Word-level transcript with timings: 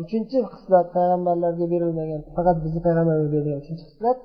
uchinchi 0.00 0.38
xislat 0.52 0.86
payg'ambarlarga 0.96 1.66
berilmagan 1.72 2.20
faqat 2.36 2.56
bizni 2.64 2.80
payg'ambarga 2.86 3.26
berilgan 3.34 3.58
uchinchi 3.62 3.84
xislat 3.90 4.18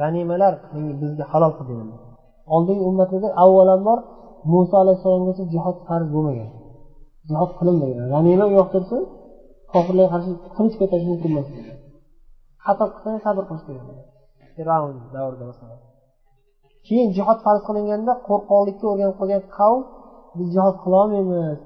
g'animalar 0.00 0.52
bizga 1.02 1.24
halol 1.32 1.52
qilindi 1.58 1.96
oldingi 2.54 2.84
ummatlarda 2.90 3.28
avvalambor 3.44 3.98
muso 4.52 4.74
alayhissalomgacha 4.82 5.44
jihod 5.54 5.76
farz 5.86 6.06
bo'lmagan. 6.14 6.50
Jihod 7.30 7.50
qilinmagan. 7.58 8.06
G'anima 8.12 8.44
u 8.50 8.52
yoqda 8.58 8.72
tursin 8.74 9.02
kofirlarga 9.72 10.10
qarshi 10.14 10.30
qilich 10.56 10.74
ko'tarish 10.80 11.06
mumkin 11.10 11.30
emas 11.34 11.48
xato 12.64 12.84
qilsang 12.94 13.18
sabr 13.26 13.42
qilish 13.48 13.64
kerak 13.68 13.86
fir'avn 14.54 14.96
davrida 15.14 15.44
masalan. 15.50 15.78
Keyin 16.86 17.08
jihod 17.16 17.38
farz 17.44 17.60
qilinganda 17.68 18.12
qo'rqoqlikka 18.28 18.84
o'rganib 18.92 19.16
qolgan 19.20 19.42
qavm 19.56 19.80
biz 20.36 20.48
jihod 20.56 20.76
qilolmaymiz 20.84 21.58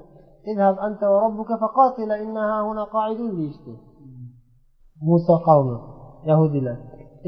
deyishdi 3.39 3.73
muso 5.09 5.35
qavmi 5.47 5.77
yahudiylar 6.29 6.77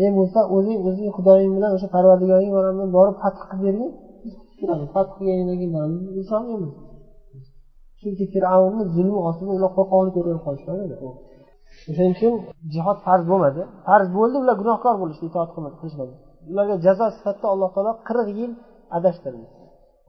ey 0.01 0.09
muso 0.19 0.39
o'zing 0.55 0.79
o'zing 0.89 1.09
xudoying 1.17 1.51
bilan 1.57 1.71
o'sha 1.75 1.87
parvardigoring 1.95 2.51
bilan 2.55 2.89
borib 2.97 3.15
fath 3.23 3.39
qilib 3.51 3.77
bergin 4.61 4.89
fath 4.95 5.09
qilganingdan 5.17 5.57
keyin 5.59 5.71
boramiz 5.75 6.03
ishonmaymiz 6.23 6.73
chunki 7.99 8.25
fir'avnni 8.33 8.83
zulmi 8.95 9.19
ostida 9.29 9.51
ular 9.57 9.71
qo'rqoqlik 9.77 10.15
o'rganib 10.19 10.43
qolishgan 10.47 10.77
edi 10.85 10.95
o'shaning 11.89 12.13
uchun 12.17 12.33
jihod 12.73 12.97
farz 13.05 13.23
bo'lmadi 13.31 13.61
farz 13.87 14.07
bo'ldi 14.17 14.35
ular 14.43 14.55
gunohkor 14.61 14.95
bo'lishdi 15.01 15.25
itoat 15.29 15.49
qilishmadi 15.79 16.13
ularga 16.51 16.75
jazo 16.85 17.05
sifatida 17.15 17.47
alloh 17.53 17.69
taolo 17.75 17.91
qirq 18.07 18.27
yil 18.39 18.51
adashtirdi 18.97 19.45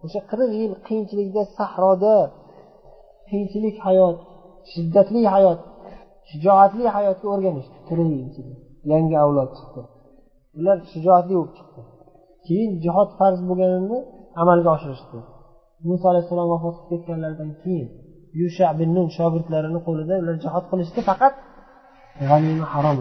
o'sha 0.04 0.20
qirq 0.30 0.50
yil 0.60 0.72
qiyinchilikda 0.86 1.42
sahroda 1.58 2.14
qiyinchilik 3.30 3.76
hayot 3.86 4.18
shiddatli 4.72 5.20
hayot 5.34 5.60
shijoatli 6.30 6.84
hayotga 6.96 7.26
o'rganishdi 7.34 7.76
ichida 8.28 8.54
yangi 8.92 9.16
avlod 9.24 9.50
chiqdi. 9.58 9.80
Ular 10.58 10.76
shijoatli 10.92 11.32
bo'lib 11.38 11.52
chiqdi. 11.58 11.80
Keyin 12.46 12.72
jihod 12.84 13.10
farz 13.18 13.40
bo'lganini 13.48 13.98
amalga 14.42 14.68
oshirishdi. 14.76 15.18
Muso 15.88 16.04
alayhissalom 16.12 16.48
vafot 16.54 16.74
qilib 16.78 16.90
ketganlaridan 16.90 17.50
keyin 17.62 17.88
yusha 18.40 18.66
bin 18.78 18.88
nun 18.96 19.08
shogirdlarini 19.16 19.80
qo'lida 19.86 20.14
ular 20.22 20.36
jihod 20.44 20.64
qilishdi 20.70 21.00
faqat 21.08 21.34
g'anima 22.28 22.66
harom 22.72 22.98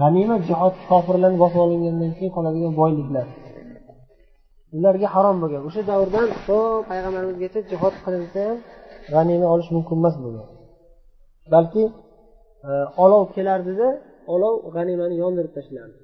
g'anima 0.00 0.36
jihod 0.48 0.74
kofirlarni 0.90 1.38
bosib 1.44 1.60
olingandan 1.66 2.12
keyin 2.16 2.32
qoladigan 2.36 2.72
boyliklar 2.80 3.26
ularga 4.76 5.08
harom 5.14 5.36
bo'lgan. 5.42 5.62
O'sha 5.68 5.82
davrdan 5.90 6.28
to 6.46 6.58
payg'ambarimizgacha 6.90 7.60
jihod 7.70 7.94
qilinsa 8.04 8.40
ham 8.48 8.58
g'anima 9.14 9.46
olish 9.54 9.70
mumkin 9.76 9.96
emas 10.02 10.16
bo'lgan 10.24 10.48
balki 11.54 11.84
e, 12.68 12.70
olov 13.04 13.24
kelardida 13.36 13.88
olov 14.34 14.54
g'animani 14.74 15.16
yondirib 15.22 15.52
tashlardi. 15.56 15.98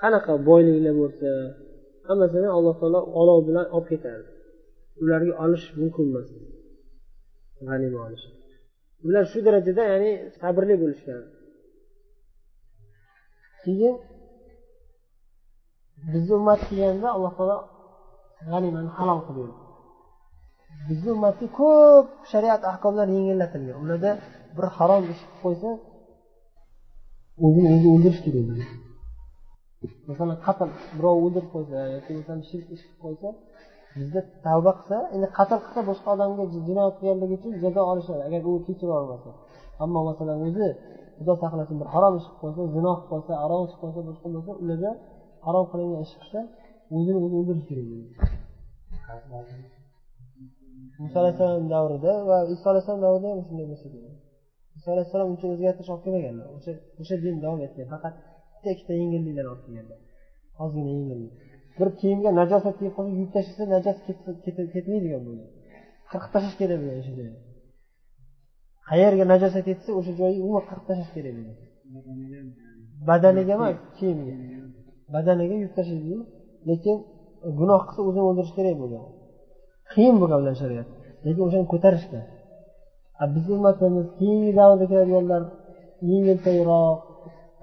Qanaqa 0.00 0.32
boyliklar 0.48 0.94
bo'lsa 1.02 1.28
hammasini 2.08 2.48
alloh 2.56 2.74
taolo 2.80 3.00
olov 3.20 3.38
bilan 3.48 3.66
olib 3.76 3.88
ketardi. 3.92 4.28
Ularga 5.02 5.32
olish 5.44 5.66
mumkin 5.80 6.04
emas. 6.10 6.28
G'anima 7.68 7.98
olish. 8.06 8.24
Ular 9.06 9.24
shu 9.32 9.38
darajada 9.46 9.82
ya'ni 9.92 10.10
sabrli 10.38 10.74
bo'lishgan. 10.82 11.22
Keyin 13.64 13.94
bizni 16.12 16.32
ummat 16.40 16.60
kelganda 16.68 17.08
alloh 17.16 17.32
taolo 17.38 17.58
g'animani 18.50 18.90
halol 18.98 19.20
qilib 19.26 19.48
berdi 19.48 19.56
bizni 20.88 21.10
ummatga 21.16 21.46
ko'p 21.60 22.06
shariat 22.32 22.62
ahkomlar 22.72 23.06
yengillatilgan 23.16 23.76
ularda 23.84 24.10
bir 24.56 24.66
harom 24.76 25.02
ish 25.12 25.22
qilib 25.22 25.40
qo'ysa 25.44 25.70
o'zini 27.44 27.68
o'zi 27.74 27.86
o'ldirish 27.94 28.20
kerak 28.26 28.46
masalan 30.08 30.38
qatl 30.46 30.68
birov 30.96 31.16
o'ldirib 31.24 31.48
qo'ysa 31.54 31.76
yoki 31.94 32.10
masalan 32.18 32.42
shirk 32.50 32.66
ish 32.74 32.82
qilib 32.84 33.00
qo'ysa 33.04 33.28
bizda 33.96 34.20
tavba 34.46 34.72
qilsa 34.78 34.96
endi 35.14 35.28
qatl 35.38 35.58
qilsa 35.64 35.80
boshqa 35.90 36.08
odamga 36.16 36.44
jinoyat 36.68 36.94
qilganligi 36.98 37.34
uchun 37.38 37.52
jazo 37.64 37.80
olishadi. 37.92 38.22
Agar 38.28 38.40
u 38.50 38.52
kechirib 38.66 38.94
olmasa. 39.00 39.30
Ammo 39.84 40.00
masalan 40.10 40.38
o'zi 40.46 40.68
xudo 41.16 41.34
saqlasin 41.42 41.76
bir 41.80 41.88
harom 41.94 42.14
ish 42.20 42.26
qilib 42.28 42.40
qo'ysa 42.42 42.62
zino 42.76 42.92
qilib 42.96 43.08
qo'ysa 43.12 43.32
aroq 43.44 43.62
ichib 43.66 43.78
qo'ysa 43.82 44.00
boshqa 44.08 44.26
bo'lsa 44.34 44.52
ularda 44.62 44.90
harom 45.46 45.64
qilingan 45.72 46.02
ish 46.06 46.14
qilsa 46.20 46.40
o'zini 46.96 47.18
o'zi 47.24 47.34
o'ldirishi 47.40 47.66
kerak 47.70 47.88
muso 51.02 51.16
alayhissalom 51.22 51.66
davrida 51.74 52.12
va 52.28 52.36
iso 52.54 52.66
alayhissalom 52.72 53.00
davrida 53.06 53.26
ham 53.32 53.40
shunday 53.46 53.66
bo'lsa 53.70 53.86
kerak. 53.94 54.14
Iso 54.78 54.88
alayhissalom 54.94 55.28
uncha 55.32 55.46
o'zgartirish 55.52 55.90
olib 55.92 56.02
kelmaganlar. 56.06 56.46
O'sha 56.56 56.72
o'sha 57.00 57.14
din 57.24 57.36
davom 57.44 57.60
etgan 57.66 57.86
faqat 57.92 58.14
bitta 58.54 58.68
ikkita 58.74 58.92
yengilliklar 59.00 59.46
olib 59.52 59.62
kelganlar. 59.66 59.98
Ozgina 60.62 60.90
yengillik. 60.96 61.32
Bir 61.78 61.88
kiyimga 62.00 62.30
najosat 62.40 62.74
tegib 62.78 62.94
qolsa 62.96 63.10
yuvib 63.18 63.30
tashlasa 63.36 63.64
najosat 63.74 64.04
ketmaydigan 64.74 65.22
bo'lgan 65.26 65.48
qirqib 66.12 66.30
tashlash 66.34 66.56
kerak 66.60 66.78
bo'lgan 66.82 66.98
o'sha 67.02 67.12
joyni 67.18 67.38
qayerga 68.90 69.24
najosat 69.32 69.64
yetsa 69.72 69.90
o'sha 69.98 70.12
joyi 70.20 70.38
umuman 70.44 70.64
qirqib 70.70 70.86
tashlash 70.90 71.12
kerak 71.16 71.34
bo'lgan 71.38 72.46
badaniga 73.08 73.52
emas 73.58 73.76
kiyimga 73.98 74.34
badaniga 75.14 75.56
yuk 75.64 75.72
tashlaydiyu 75.78 76.20
lekin 76.68 76.96
gunoh 77.58 77.80
qilsa 77.86 78.00
o'zini 78.08 78.24
o'ldirish 78.28 78.54
kerak 78.58 78.76
bo'lgan 78.82 79.04
qiyin 79.92 80.16
bo'lgan 80.20 80.38
ular 80.42 80.54
shariat. 80.62 80.88
Lekin 81.24 81.42
o'shani 81.46 81.66
ko'tarishgan 81.72 82.24
bizni 83.34 83.52
ummatimiz 83.58 84.06
keyingi 84.18 84.52
davrda 84.58 84.84
keladiganlar 84.90 85.42
yengiltakroq 86.10 86.98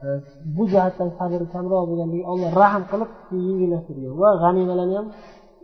e, 0.04 0.08
bu 0.56 0.64
jihatdan 0.72 1.10
sabri 1.18 1.46
kamroq 1.54 1.84
bo'lganligi 1.90 2.24
olloh 2.32 2.50
rahm 2.62 2.84
qilib 2.92 3.12
yengillashtirgan 3.48 4.14
va 4.22 4.30
g'animalarni 4.44 4.96
ham 5.00 5.08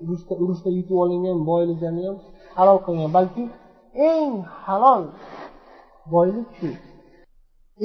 urushda 0.04 0.34
urushda 0.44 0.70
yutib 0.78 0.98
olingan 1.04 1.38
boyliklarni 1.50 2.04
ham 2.08 2.18
halol 2.58 2.80
qilgan. 2.86 3.10
Balki 3.18 3.44
eng 4.10 4.32
halol 4.64 5.04
boylik 6.14 6.48
shu. 6.58 6.70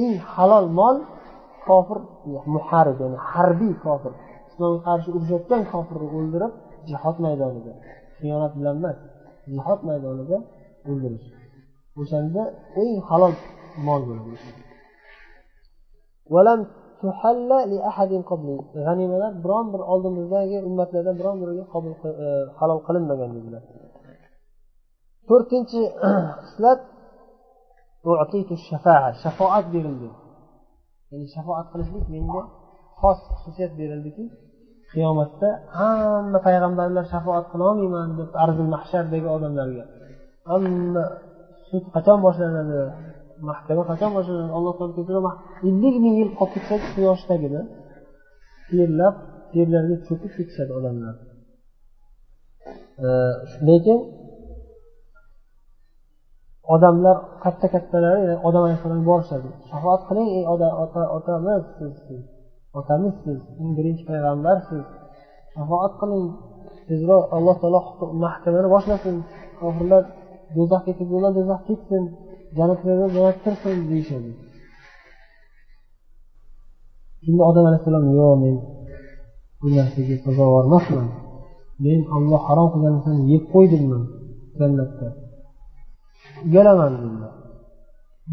Eng 0.03 0.15
halol 0.35 0.67
mol 0.79 0.97
kofir 1.67 1.99
muharib 2.55 2.97
ya'ni 3.03 3.19
harbiy 3.31 3.75
kofir. 3.85 4.13
Islomga 4.49 4.81
qarshi 4.89 5.09
urushayotgan 5.17 5.63
kofirni 5.73 6.09
o'ldirib 6.19 6.53
jihod 6.89 7.17
maydonida 7.25 7.73
xiyonat 8.19 8.53
bilan 8.59 8.75
emas 8.81 8.99
jihod 9.55 9.81
maydonida 9.89 10.37
o'ldirish. 10.91 11.27
O'shanda 12.01 12.43
eng 12.83 12.95
halol 13.09 13.35
mol 13.87 14.01
bo'ladi 14.09 14.31
g'animalar 18.87 19.33
biron 19.45 19.67
bir 19.73 19.83
oldimizdagi 19.93 20.57
ummatlardan 20.69 21.15
biron 21.21 21.37
biriga 21.43 21.65
qabul 21.73 21.93
e, 22.25 22.27
halol 22.59 22.81
qilinmagan 22.87 23.31
dedilar. 23.37 23.63
To'rtinchi 25.29 25.83
xislat 26.47 26.81
shafoat 29.23 29.67
berildi. 29.75 30.09
Ya'ni 31.11 31.27
shafoat 31.35 31.67
qilishlik 31.73 32.05
menga 32.15 32.43
xos 33.01 33.19
xususiyat 33.35 33.73
berildiki 33.81 34.25
qiyomatda 34.93 35.49
hamma 35.79 36.39
payg'ambarlar 36.47 37.05
shafoat 37.13 37.45
qilolmayman 37.53 38.09
deb 38.21 38.31
arzul 38.45 38.69
mahshardagi 38.75 39.29
odamlarga. 39.37 39.85
Hamma 40.51 41.05
sud 41.69 41.85
qachon 41.95 42.19
boshlanadi? 42.27 42.79
Mahkama 43.51 43.83
qachon 43.91 44.11
boshlanadi? 44.17 44.51
Alloh 44.59 44.73
taolo 44.79 44.93
ko'proq 44.99 45.25
ellik 45.69 45.95
ming 46.05 46.15
yil 46.21 46.31
qolib 46.39 46.53
ketsa 46.55 46.75
quyoshdagida 46.95 47.61
terlab 48.71 49.15
terlarga 49.53 49.97
cho'kib 50.07 50.33
ketishadi 50.37 50.73
odamlar. 50.79 51.15
Lekin 53.69 53.99
odamlar 56.75 57.17
katta 57.45 57.67
kattalari 57.75 58.25
odam 58.49 58.63
alayhissalomga 58.67 59.07
borishadi. 59.11 59.49
Shafoat 59.69 60.01
qiling 60.09 60.29
ey 60.39 60.45
otamiz 61.17 61.63
siz 61.77 61.95
otamiz 62.81 63.15
siz 63.25 63.39
eng 63.61 63.71
birinchi 63.79 64.03
payg'ambarsiz. 64.11 64.85
Shafoat 65.55 65.93
qiling. 66.01 66.25
Tezroq 66.89 67.25
alloh 67.37 67.57
taolo 67.63 67.81
mahkamani 68.25 68.69
boshlasin. 68.75 69.17
Kofirlar 69.61 70.03
do'zaxga 70.57 70.93
ketganlar 70.99 71.33
do'zaxga 71.39 71.67
ketsin. 71.69 72.03
Jannatlarga 72.59 73.07
jannat 73.17 73.37
kirsin 73.45 73.77
deyishadi. 73.91 74.31
Shunda 77.25 77.43
odam 77.51 77.65
alayhissalom 77.69 78.05
yo'q 78.19 78.33
men 78.43 78.55
bu 79.61 79.67
narsaga 79.77 80.17
sazovor 80.25 80.63
emasman. 80.69 81.09
Men 81.85 82.01
olloh 82.17 82.43
harom 82.49 82.69
qilgan 82.73 82.93
narsani 82.97 83.23
yeb 83.33 83.43
qo'ydimman 83.53 84.03
jannatda? 84.61 85.09
Uyalaman 86.49 86.93
dedilar 87.03 87.33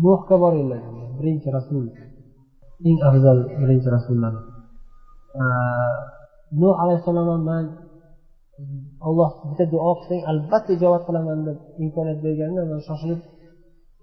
nuhga 0.04 0.36
boringlar 0.44 0.82
birinchi 1.18 1.50
rasul. 1.58 1.86
Eng 2.88 2.98
afzal 3.10 3.38
birinchi 3.62 3.90
rasullar. 3.96 4.34
Nuh 6.62 6.76
alayhissalom 6.84 7.28
ham 7.34 7.42
man 7.50 7.66
olloh 9.08 9.32
bitta 9.50 9.66
duo 9.74 9.92
qilsang 10.00 10.22
albatta 10.32 10.70
ijobat 10.78 11.04
qilaman 11.08 11.40
deb 11.48 11.58
imkoniyat 11.84 12.20
berganda 12.26 12.62
man 12.72 12.80
shoshilib 12.88 13.20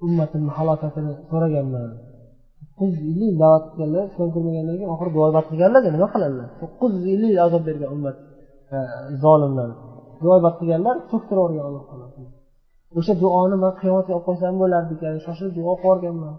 ummatimni 0.06 0.50
halokatini 0.58 1.12
so'raganman. 1.30 1.90
To'qqiz 2.60 2.92
yuz 3.04 3.12
ellik 3.12 3.32
da'vat 3.42 3.64
qilganlar 3.70 4.04
islom 4.10 4.28
ko'rmagandan 4.34 4.74
keyin 4.78 4.90
oxiri 4.94 5.10
duobat 5.16 5.44
qilganlarda 5.50 5.90
nima 5.96 6.06
qiladilar 6.14 6.48
to'qqiz 6.60 6.92
yuz 6.96 7.06
ellik 7.14 7.30
yil 7.32 7.40
azob 7.46 7.62
bergan 7.68 7.90
ummat 7.96 8.16
zolimlar. 9.22 9.70
Duobat 10.22 10.54
qilganlar 10.60 10.96
cho'ktirib 11.10 11.38
yuborgan 11.38 11.64
alloh 11.68 11.84
taolo 11.90 12.33
o'sha 12.98 13.14
duoni 13.22 13.56
man 13.62 13.72
qiyomatga 13.80 14.12
olib 14.16 14.24
qo'ysam 14.28 14.54
bo'lardi 14.62 14.92
ekan. 14.96 15.14
Shoshilib 15.26 15.52
duo 15.58 15.72
qilib 15.82 15.84
yuborganman 15.84 16.34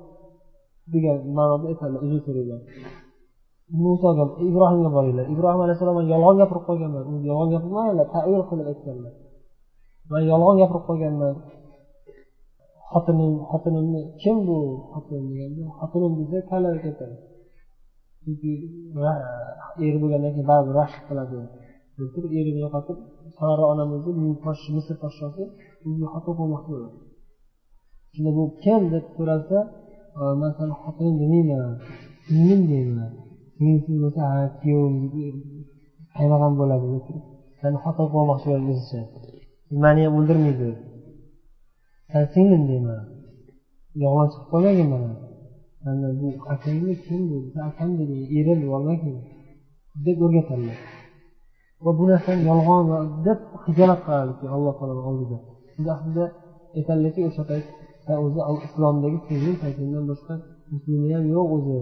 degan 0.93 1.17
ma'noda 1.37 1.65
aytadilar 1.71 2.01
uzr 2.05 2.19
so'rayman. 2.27 2.61
Musoga 3.83 4.23
ibrohimga 4.49 4.89
boringlar. 4.97 5.25
Ibrohim 5.33 5.61
alayhissalom 5.65 5.95
man 5.99 6.05
yolg'on 6.13 6.35
gapirib 6.41 6.63
qo'yganman 6.69 7.03
yolg'on 7.29 7.49
gapirmaganlar 7.53 8.07
tavil 8.15 8.41
qilib 8.49 8.67
aytganlar 8.73 9.13
man 10.11 10.21
yolg'on 10.31 10.55
gapirib 10.61 10.83
qo'yganman 10.89 11.33
xotinim 12.91 13.33
xotinimni 13.49 14.01
kim 14.21 14.37
bu 14.47 14.57
xotin 14.91 15.21
deganda 15.29 15.63
xotinim 15.79 16.11
desa 16.19 16.37
kalak 16.49 16.83
aytadi. 16.89 17.15
Chunki 18.23 18.51
eri 19.87 19.97
bo'lgandan 20.01 20.31
keyin 20.35 20.47
baribir 20.51 20.75
rashk 20.81 21.01
qiladi. 21.09 21.37
Deb 21.97 22.09
turib 22.15 22.31
erini 22.39 22.59
yo'qotib 22.65 22.97
sara 23.37 23.63
onamizni 23.73 24.11
misr 24.75 24.95
podshosi 25.03 25.43
unga 25.87 26.07
xato 26.13 26.31
qilmoqchi 26.39 26.69
bo'ladi 26.73 26.97
shunda 28.13 28.31
bu 28.37 28.43
kim 28.63 28.81
deb 28.93 29.05
so'ralsa 29.15 29.57
man 30.39 30.51
sani 30.57 30.73
xotining 30.81 31.15
demayman 31.21 31.73
singlim 32.25 32.61
deyman. 32.71 33.11
Singlisiz 33.55 33.95
bo'lsa 34.03 34.21
ha 34.31 34.39
kuyovim 34.59 34.95
qaynog'am 36.15 36.53
bo'ladi 36.59 36.85
deb 36.93 37.03
turib 37.07 37.25
sani 37.59 37.77
xotin 37.83 38.07
qilmoqchi 38.13 38.45
bo'ladi 38.49 38.67
o'zicha 38.73 39.01
mani 39.83 40.01
ham 40.05 40.13
o'ldirmaydi. 40.19 40.69
San 42.11 42.23
singlim 42.33 42.63
deyman. 42.71 43.01
Yolg'on 44.03 44.27
chiqib 44.31 44.47
qolmagin 44.51 44.87
mana. 44.93 45.11
Mana 45.85 46.07
bu 46.19 46.27
akangmi 46.53 46.93
kim 47.05 47.21
bu? 47.29 47.37
Akam 47.69 47.89
dedi 47.99 48.15
erim 48.39 48.59
bormakin 48.71 49.15
deb 50.05 50.17
o'rgatadilar 50.25 50.79
va 51.83 51.91
bu 51.97 52.03
narsani 52.11 52.41
yolg'on 52.49 52.85
deb 53.27 53.39
hijolat 53.65 53.99
qiladi 54.05 54.45
alloh 54.55 54.73
taolo 54.79 55.01
oldida. 55.11 55.37
Shunda 55.75 55.91
aslida 55.97 56.25
aytadilarki 56.77 57.21
o'sha 57.29 57.43
payt 57.49 57.65
o'zi 58.25 58.39
islomdagi 58.67 59.17
singlim 59.27 59.55
paytingdan 59.63 60.03
boshqa 60.11 60.33
muslimi 60.73 61.07
ham 61.15 61.25
yo'q 61.35 61.49
o'zi. 61.57 61.77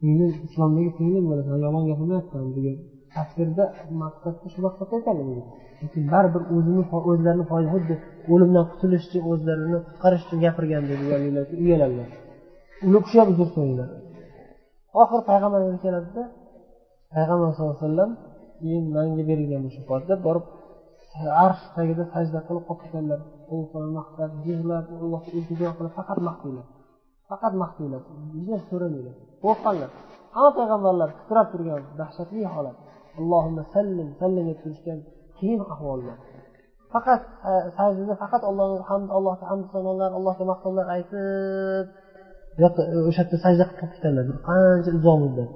Singlim 0.00 0.30
islomdagi 0.46 0.90
singlim 0.98 1.24
bo'lasan 1.30 1.56
yomon 1.66 1.82
gapirmayapsan 1.90 2.44
degan 2.56 2.76
tafsirda 3.14 3.64
maqsadda 4.02 4.46
shu 4.52 4.58
maqsadda 4.66 4.94
aytadi 4.98 5.22
lekin 5.82 6.02
baribir 6.12 6.42
o'zini 6.56 6.82
o'zlarini 7.10 7.44
foyda 7.50 7.68
xuddi 7.74 7.94
o'limdan 8.32 8.64
qutulish 8.70 9.04
uchun 9.08 9.22
o'zlarini 9.32 9.78
qutqarish 9.86 10.22
uchun 10.26 10.38
gapirgan 10.44 10.82
deb 10.90 11.00
uyaladilar 11.64 12.08
uni 12.86 12.98
kishi 13.04 13.16
ham 13.20 13.28
uzr 13.32 13.48
so'raydilar 13.54 13.88
oxiri 15.02 15.22
payg'ambarimiz 15.30 15.78
keladida 15.84 16.22
payg'ambar 17.14 17.48
sallallohu 17.56 17.76
alayhi 17.76 17.86
vasallam 17.86 18.10
keyin 18.60 18.84
manga 18.96 19.22
berilgan 19.30 19.60
bu 19.64 19.70
shifot 19.76 20.02
borib 20.26 20.44
arsh 21.44 21.62
tagida 21.76 22.04
sajda 22.14 22.40
qilib 22.46 22.64
qolib 22.68 22.80
ketganlar 22.82 23.20
maqtab 23.98 24.30
yig'lab 24.46 24.86
allohga 25.02 25.30
iltijo 25.38 25.68
qilib 25.78 25.92
faqat 25.98 26.18
maqtanglar 26.28 26.66
faqat 27.30 27.52
maqtanglar 27.62 28.00
hech 28.48 28.64
so'ramanglar 28.70 29.14
qo'rqqanlar 29.44 29.90
hamma 30.34 30.50
payg'ambarlar 30.58 31.08
titrab 31.18 31.46
turgan 31.52 31.82
dahshatli 32.00 32.42
holat. 32.54 32.76
Allohimma 33.20 33.62
sallim 33.74 34.08
sallim 34.20 34.44
deb 34.50 34.58
turishgan 34.62 34.98
qiyin 35.38 35.60
ahvolda 35.74 36.14
faqat 36.94 37.22
e, 37.50 37.52
sajdada 37.76 38.14
faqat 38.22 38.42
allohni 38.50 38.78
hamd 38.90 39.08
allohga 39.16 39.44
hamd 39.50 39.66
sanolar 39.74 40.10
allohga 40.18 40.44
maqtovlar 40.52 40.86
aytib 40.96 41.86
e, 42.60 42.66
o'sha 43.08 43.22
yerda 43.22 43.36
sajda 43.44 43.64
qilib 43.68 43.78
qolib 43.80 43.92
ketadilar 43.94 44.26
qancha 44.48 44.90
uzoq 44.98 45.16
muddat. 45.24 45.50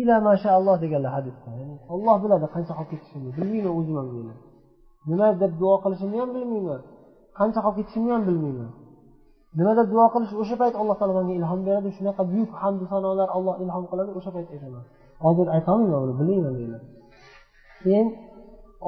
Ila 0.00 0.16
mashaalloh 0.28 0.76
deganlar 0.84 1.12
hadisda. 1.18 1.48
Olloh 1.94 2.16
biladi 2.24 2.46
qancha 2.54 2.72
qolib 2.78 2.90
ketishimni 2.92 3.30
bilmayman 3.36 3.72
o'zim 3.78 3.96
ham 4.00 4.08
deydi 4.14 4.34
nima 5.10 5.26
deb 5.42 5.52
duo 5.60 5.74
qilishimni 5.82 6.18
ham 6.22 6.30
bilmayman. 6.36 6.80
Qancha 7.38 7.60
qolib 7.64 7.76
ketishimni 7.78 8.10
ham 8.14 8.22
bilmayman. 8.28 8.70
Nima 9.58 9.72
deb 9.78 9.88
duo 9.92 10.04
qilish 10.14 10.32
o'sha 10.42 10.56
payt 10.60 10.74
alloh 10.80 10.96
taolo 10.98 11.12
menga 11.18 11.34
ilhom 11.40 11.60
beradi 11.66 11.88
shunaqa 11.96 12.22
buyuk 12.30 12.50
hamdu 12.60 12.84
sanolar 12.92 13.28
alloh 13.36 13.54
ilhom 13.64 13.84
qiladi 13.90 14.10
o'sha 14.18 14.30
payt 14.34 14.48
aytaman. 14.54 14.84
Hozir 15.24 15.46
aytolmayman 15.56 16.00
uni 16.04 16.14
bilmayman 16.18 16.54
deyman 16.58 16.82
keyin 17.82 18.06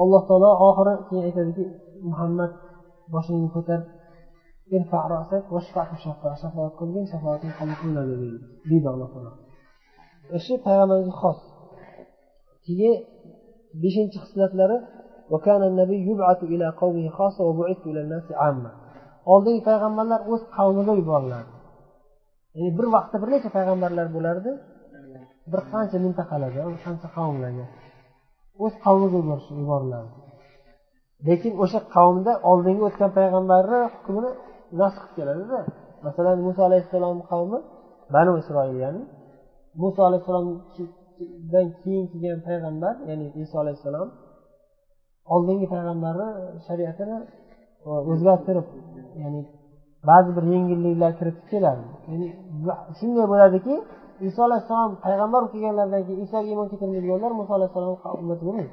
alloh 0.01 0.21
taolo 0.29 0.49
oxiri 0.67 0.93
keyin 1.07 1.23
aytadiki 1.27 1.63
muhammad 2.09 2.51
boshingni 3.13 3.49
ko'tar 3.55 3.79
shafoat 6.43 6.73
qilgin 6.79 7.05
shafoating 7.11 7.51
qabul 7.57 7.75
qilinadi 7.81 8.13
deydi 8.69 8.87
alloh 8.93 9.09
taolo. 9.13 9.31
O'sha 10.35 10.55
payg'ambarga 10.65 11.13
xos. 11.21 11.39
Keyin 12.65 12.95
beshinchi 13.81 14.17
وكان 15.31 15.61
النبي 15.71 15.97
يبعث 16.09 16.39
إلى 16.53 16.67
قومه 16.81 17.05
خاصة 17.17 17.41
وبعثت 17.49 17.83
إلى 17.91 18.01
الناس 18.05 18.27
عامة. 18.41 18.71
Oldingi 19.33 19.61
payg'ambarlar 19.69 20.21
o'z 20.31 20.41
qavmiga 20.57 20.93
yuboriladi. 21.01 21.51
Ya'ni 22.55 22.71
bir 22.77 22.85
vaqtda 22.95 23.17
bir 23.21 23.29
necha 23.33 23.49
payg'ambarlar 23.57 24.07
bo'lardi? 24.15 24.51
Bir 25.51 25.61
qancha 25.71 25.97
mintaqalarda 26.05 26.61
bir 26.69 26.77
qancha 26.85 27.07
qavmlarga 27.17 27.65
o'z 28.63 28.73
qavmiga 28.85 29.17
yuboriladi. 29.61 30.09
Lekin 31.27 31.53
o'sha 31.63 31.79
qavmda 31.95 32.31
oldingi 32.51 32.83
o'tgan 32.89 33.11
payg'ambarni 33.19 33.79
hukmini 33.95 34.31
nasx 34.81 35.03
qilib 35.03 35.15
keladida. 35.17 35.59
Masalan 36.05 36.37
muso 36.47 36.61
alayhissalom 36.69 37.17
qavmi 37.31 37.59
banu 38.15 38.31
isroil 38.41 38.77
ya'ni 38.85 39.03
muso 39.81 40.01
alayhissalomdan 40.09 41.67
keyin 41.81 42.05
kelgan 42.11 42.39
payg'ambar 42.47 42.93
ya'ni 43.09 43.25
iso 43.43 43.55
alayhissalom 43.63 44.09
oldingi 45.33 45.67
payg'ambarni 45.73 46.27
shariatini 46.67 47.17
e, 47.85 47.89
o'zgartirib 48.11 48.67
ya'ni 49.23 49.41
ba'zi 50.09 50.29
bir 50.37 50.43
yengilliklar 50.53 51.11
kiritib 51.19 51.45
keladi 51.51 51.83
ya'ni 52.11 52.27
shunday 52.99 53.25
bo'ladiki 53.33 53.73
iso 54.27 54.39
alayhissalom 54.47 54.91
payg'ambar 55.05 55.39
bo'lib 55.41 55.51
kelganlaridan 55.53 56.01
keyin 56.07 56.21
isoga 56.25 56.47
iymon 56.51 56.67
keltirmaydiganlar 56.71 57.31
muso 57.39 57.51
alayhissalom 57.57 57.89
ummati 58.23 58.43
bo'lmaydi 58.47 58.71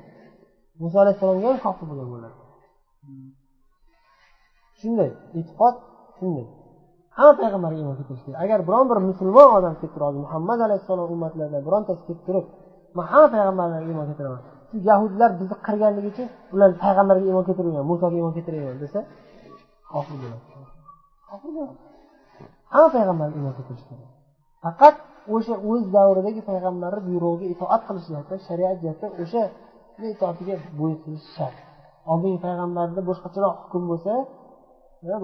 muso 0.82 0.96
alayhissalomga 1.02 1.48
ham 1.50 1.58
kofir 1.64 1.86
bo'lgan 1.90 2.08
bo'ladi. 2.14 2.36
Shunday 4.80 5.10
e'tiqod 5.38 5.74
shunday. 6.18 6.46
Hamma 7.16 7.32
payg'ambarga 7.40 7.78
iymon 7.82 7.96
keltirish 7.98 8.24
kerak. 8.26 8.38
Agar 8.44 8.58
biron 8.68 8.86
bir 8.90 8.98
musulmon 9.10 9.48
odam 9.58 9.74
kelib 9.78 9.92
turib 9.94 10.06
hozir 10.08 10.20
muhammad 10.26 10.58
alayhissalom 10.66 11.06
ummatlaridan 11.14 11.62
birontasi 11.68 12.02
kelib 12.06 12.22
turib 12.26 12.46
man 12.96 13.06
hamma 13.12 13.28
payg'ambarlarga 13.34 13.88
iymon 13.92 14.06
keltiraman. 14.10 14.42
Shu 14.68 14.76
yahudlar 14.88 15.30
bizni 15.40 15.56
qirganligi 15.66 16.08
uchun 16.12 16.28
ular 16.54 16.70
payg'ambarga 16.84 17.24
iymon 17.30 17.44
keltirmagan 17.48 17.84
musoga 17.90 18.16
iymon 18.20 18.32
keltirmagan 18.36 18.78
desa 18.84 19.00
kofir 19.92 20.16
bo'ladi. 20.22 20.44
Kofir 21.28 21.50
bo'ladi. 21.56 21.76
Hamma 22.72 22.88
payg'ambarga 22.96 23.36
iymon 23.38 23.54
keltirish 23.58 23.84
kerak. 23.88 24.10
Faqat 24.64 24.96
o'sha 25.34 25.54
o'z 25.70 25.82
davridagi 25.96 26.40
payg'ambarni 26.50 27.00
buyrug'iga 27.08 27.46
itoat 27.54 27.82
qilish 27.88 28.06
jihatdan 28.10 28.38
shariat 28.48 28.76
jihatdan 28.82 29.10
o'sha 29.22 29.42
itoatiga 30.14 30.54
bo'ysunish 30.78 31.26
shart. 31.36 31.56
Oldingi 32.12 32.38
payg'ambarda 32.46 33.00
boshqacharoq 33.10 33.54
hukm 33.62 33.84
bo'lsa 33.90 34.12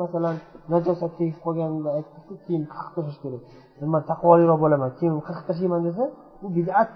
masalan 0.02 0.36
najosat 0.72 1.12
tegib 1.18 1.38
qolganda 1.44 1.88
aytdiki 1.98 2.34
keyin 2.44 2.64
qiqib 2.72 2.92
tashlash 2.96 3.18
kerak. 3.24 3.42
Man 3.94 4.02
taqvoliroq 4.10 4.58
bo'laman 4.64 4.90
keyin 4.98 5.14
qiqib 5.28 5.44
tashlayman 5.48 5.82
desa 5.88 6.04
bu 6.40 6.46
bidat 6.56 6.88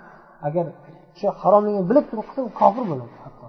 agar 0.46 0.66
o'sha 1.14 1.28
haromligini 1.42 1.84
bilib 1.90 2.04
turib 2.10 2.26
qilsa 2.28 2.40
u 2.48 2.50
kofir 2.60 2.84
bo'ladi 2.90 3.14
hatto. 3.24 3.46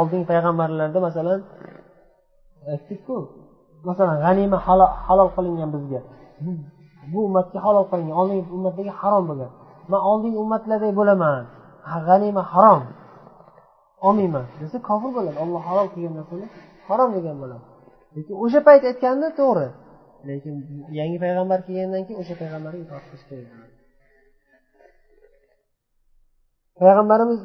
Oldingi 0.00 0.26
payg'ambarlarda 0.32 0.98
masalan 1.06 1.40
aytdikku 2.72 3.16
masalan 3.88 4.16
g'anima 4.24 4.58
halol 5.06 5.30
qilingan 5.36 5.70
bizga. 5.74 6.00
Bu 7.12 7.18
ummatga 7.28 7.58
halol 7.66 7.84
qilingan 7.90 8.16
oldingi 8.22 8.44
ummatlarga 8.56 8.94
harom 9.02 9.24
bo'lgan. 9.30 9.50
Man 9.90 10.00
oldingi 10.10 10.38
ummatlardek 10.44 10.92
bo'laman. 11.00 11.42
G'anima 12.08 12.42
harom. 12.52 12.82
Olmayman 14.06 14.44
desa 14.60 14.78
kofir 14.88 15.10
bo'ladi. 15.16 15.36
Olloh 15.44 15.62
halol 15.68 15.88
qilgan 15.94 16.14
narsani 16.18 16.46
harom 16.88 17.10
degan 17.16 17.36
bo'ladi. 17.42 17.64
Lekin 18.16 18.34
o'sha 18.44 18.60
payt 18.68 18.82
aytganda 18.90 19.28
to'g'ri. 19.40 19.68
Lekin 20.28 20.54
yangi 20.98 21.18
payg'ambar 21.24 21.58
kelgandan 21.66 22.02
keyin 22.06 22.18
o'sha 22.22 22.34
payg'ambarga 22.40 22.80
itoat 22.84 23.04
qilish 23.08 23.26
kerak. 23.30 23.75
Payg'ambarimiz 26.80 27.40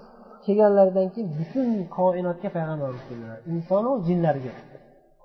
kelganlaridan 0.46 1.08
keyin 1.14 1.30
butun 1.40 1.70
koinotga 1.98 2.50
payg'ambar 2.58 2.92
keldilar. 3.08 3.38
Insonu 3.54 3.92
jinlarga 4.08 4.54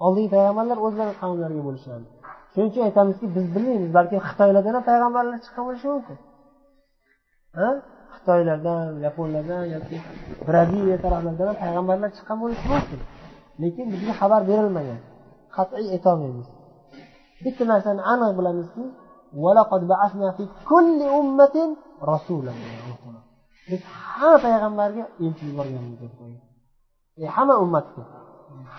oldingi 0.04 0.30
payg'ambarlar 0.36 0.78
o'zlari 0.86 1.12
qavmlariga 1.22 1.62
bo'lishadi 1.68 2.06
shuning 2.52 2.68
uchun 2.70 2.82
aytamizki 2.88 3.26
biz 3.36 3.46
bilmaymiz 3.54 3.90
balki 3.98 4.16
xitoylardan 4.28 4.74
ham 4.76 4.84
payg'ambarlar 4.90 5.36
chiqqan 5.44 5.64
bo'lishi 5.68 5.86
mumkin. 5.94 6.18
Ha? 7.58 7.68
Xitoylardan 8.14 8.82
yaponlardan 9.06 9.62
yoki 9.74 9.96
braziliya 10.48 10.98
taraflardan 11.04 11.46
ham 11.50 11.58
payg'ambarlar 11.64 12.10
chiqqan 12.16 12.36
bo'lishi 12.42 12.66
mumkin. 12.74 13.00
Lekin 13.62 13.86
bizga 13.92 14.12
xabar 14.20 14.40
berilmagan. 14.50 15.00
Qat'iy 15.56 15.86
aytolmaymiz. 15.94 16.48
Bitta 17.44 17.64
narsani 17.72 18.02
aniq 18.12 18.32
bilamizki 18.38 18.84
biz 23.68 23.80
hamma 24.18 24.38
payg'ambarga 24.44 25.04
elchi 25.24 25.44
yuborganmiz 25.50 25.96
deb 26.02 26.12
qo'ying. 26.18 26.42
E, 27.22 27.24
hamma 27.36 27.54
ummatga 27.64 28.02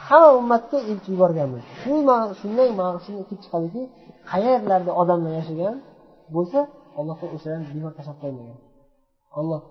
hamma 0.07 0.29
ummatga 0.41 0.77
elchi 0.91 1.09
yuborganmiz. 1.15 1.63
Shu 1.79 1.93
mana 2.09 2.25
shundan 2.39 2.69
kelib 3.27 3.41
chiqadiki 3.43 3.81
qayerlarda 4.31 4.91
odamlar 5.01 5.33
yashagan 5.39 5.75
bo'lsa 6.35 6.59
alloh 6.99 7.17
o'shalarni 7.35 7.67
bemor 7.75 7.93
tashlab 7.97 8.17
qo'ymagan. 8.23 8.57
Alloh 9.39 9.61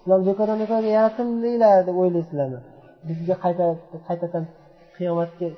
sizlar 0.00 0.20
bekordan 0.28 0.58
bekorga 0.62 0.90
yaratildinglar 0.98 1.76
deb 1.88 1.96
o'ylaysizlarmi? 2.02 2.60
Bizga 3.08 3.34
qaytadan 4.08 4.44
qiyomatga 5.00 5.48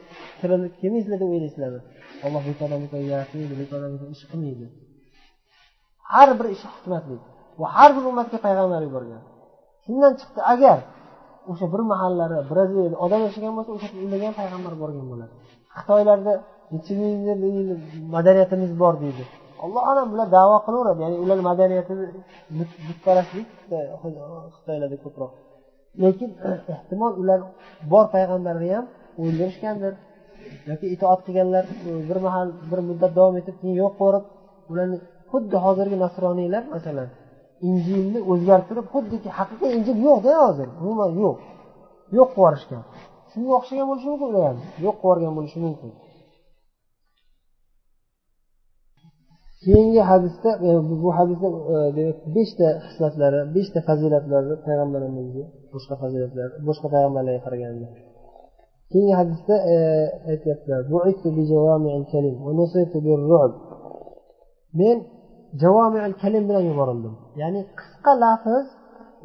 tirilib 0.40 0.72
kelmaysizlar 0.80 1.18
deb 1.22 1.30
o'ylaysizlarmi 1.34 1.80
olloh 2.26 2.42
bekordan 2.50 2.80
bekorga 2.84 3.08
yaratmaydi 3.14 3.54
bekordan 3.62 3.90
bekor 3.94 4.08
ish 4.16 4.24
qilmaydi. 4.30 4.66
Har 6.12 6.28
bir 6.38 6.46
ishi 6.54 6.66
hikmatli. 6.74 7.16
Va 7.60 7.66
har 7.76 7.90
bir 7.96 8.04
ummatga 8.10 8.38
payg'ambar 8.46 8.80
yuborgan. 8.88 9.22
Shundan 9.84 10.12
chiqdi 10.20 10.40
agar 10.52 10.78
o'sha 11.50 11.66
bir 11.72 11.82
mahallada 11.92 12.38
braziliyada 12.50 12.96
odam 13.04 13.20
yashagan 13.26 13.52
bo'lsa 13.56 13.70
o'sha 13.76 13.88
yerda 14.02 14.32
payg'ambar 14.40 14.74
borgan 14.82 15.06
bo'ladi. 15.12 15.32
Xitoylarda 15.76 16.32
necha 16.74 16.92
ming 17.00 17.14
yil 17.58 17.68
madaniyatimiz 18.14 18.72
bor 18.82 18.94
deydi. 19.04 19.24
Alloh 19.64 19.82
alam 19.90 20.06
bular 20.12 20.28
davo 20.38 20.56
qilaveradi 20.66 21.00
ya'ni 21.04 21.16
ular 21.24 21.38
madaniyatini 21.48 22.06
butparastlik 22.88 23.48
xitoylarda 24.54 24.96
ko'proq. 25.04 25.32
Lekin 26.02 26.30
ehtimol 26.74 27.12
ular 27.22 27.40
bor 27.92 28.04
payg'ambarni 28.14 28.68
ham 28.76 28.86
o'ldirishgandir. 29.20 29.94
Yoki 30.70 30.86
itoat 30.94 31.20
qilganlar 31.26 31.64
e, 31.88 31.90
bir 32.08 32.18
mahal 32.26 32.48
bir 32.70 32.80
muddat 32.88 33.12
davom 33.18 33.34
etib 33.40 33.56
keyin 33.60 33.76
yo'q 33.82 33.92
qilib 34.00 34.24
ularni 34.70 34.98
xuddi 35.30 35.56
hozirgi 35.64 35.96
nasroniylar 36.04 36.62
masalan 36.74 37.08
injilni 37.68 38.20
o'zgartirib 38.32 38.86
xuddiki 38.94 39.30
haqiqiy 39.38 39.70
injil 39.78 39.98
yo'qda 40.08 40.30
hozir 40.44 40.68
umuman 40.82 41.10
yo'q. 41.24 41.36
Yo'q 42.18 42.28
qilib 42.36 42.38
yuborishgan. 42.38 42.82
Shunga 43.32 43.52
o'xshagan 43.58 43.86
bo'lishi 43.90 44.08
mumkin 44.12 44.28
ular 44.32 44.44
ham 44.50 44.58
yo'q 44.84 44.96
qilib 45.02 45.04
yuborgan 45.04 45.32
bo'lishi 45.38 45.58
mumkin. 45.66 45.90
Keyingi 49.64 50.02
hadisda 50.10 50.50
e, 50.68 50.70
bu 51.02 51.08
hadisda 51.18 51.48
e, 51.72 51.76
demak 51.96 52.18
beshta 52.36 52.68
hislatlari 52.86 53.40
beshta 53.56 53.78
fazilatlari 53.88 54.54
payg'ambarimizni 54.66 55.44
boshqa 55.74 55.94
fazilatlar 56.02 56.48
boshqa 56.68 56.86
payg'ambarlarga 56.94 57.42
qaraganda. 57.46 57.86
Keyingi 58.92 59.14
hadisda 59.20 59.54
e, 59.72 59.76
aytyaptilar 60.30 60.80
men 64.80 64.96
javomiul 65.62 66.14
kalim 66.22 66.44
bilan 66.48 66.64
yuborildim. 66.70 67.14
Ya'ni 67.40 67.60
qisqa 67.78 68.12
lafz 68.24 68.66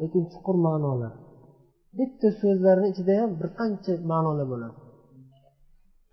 lekin 0.00 0.22
chuqur 0.32 0.56
ma'nolar. 0.66 1.12
Bitta 1.98 2.28
so'zlarni 2.40 2.86
ichida 2.92 3.12
ham 3.20 3.30
bir 3.40 3.48
qancha 3.60 3.92
ma'nolar 4.12 4.46
bo'ladi. 4.52 4.76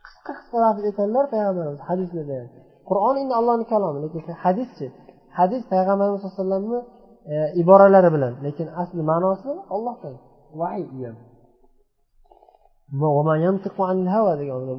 Qisqa 0.05 0.31
qisqa 0.39 0.57
lafz 0.65 0.81
aytadilar 0.89 1.25
payg'ambarimiz 1.33 1.81
hadislarda 1.89 2.35
ham. 2.41 2.49
Qur'on 2.89 3.15
endi 3.21 3.33
allohni 3.39 3.65
kalomi 3.73 3.99
lekin 4.05 4.21
hadischi 4.45 4.85
hadis 5.39 5.61
payg'ambarimiz 5.73 6.19
sallallohu 6.21 6.39
alayhi 6.41 6.43
vasallamni 6.43 6.79
e, 7.33 7.35
iboralari 7.61 8.09
bilan 8.15 8.33
lekin 8.45 8.67
asli 8.81 9.01
ma'nosi 9.11 9.51
ollohdan 9.75 10.15
vahiy 10.61 10.85
u 13.03 13.19
ham 13.43 13.55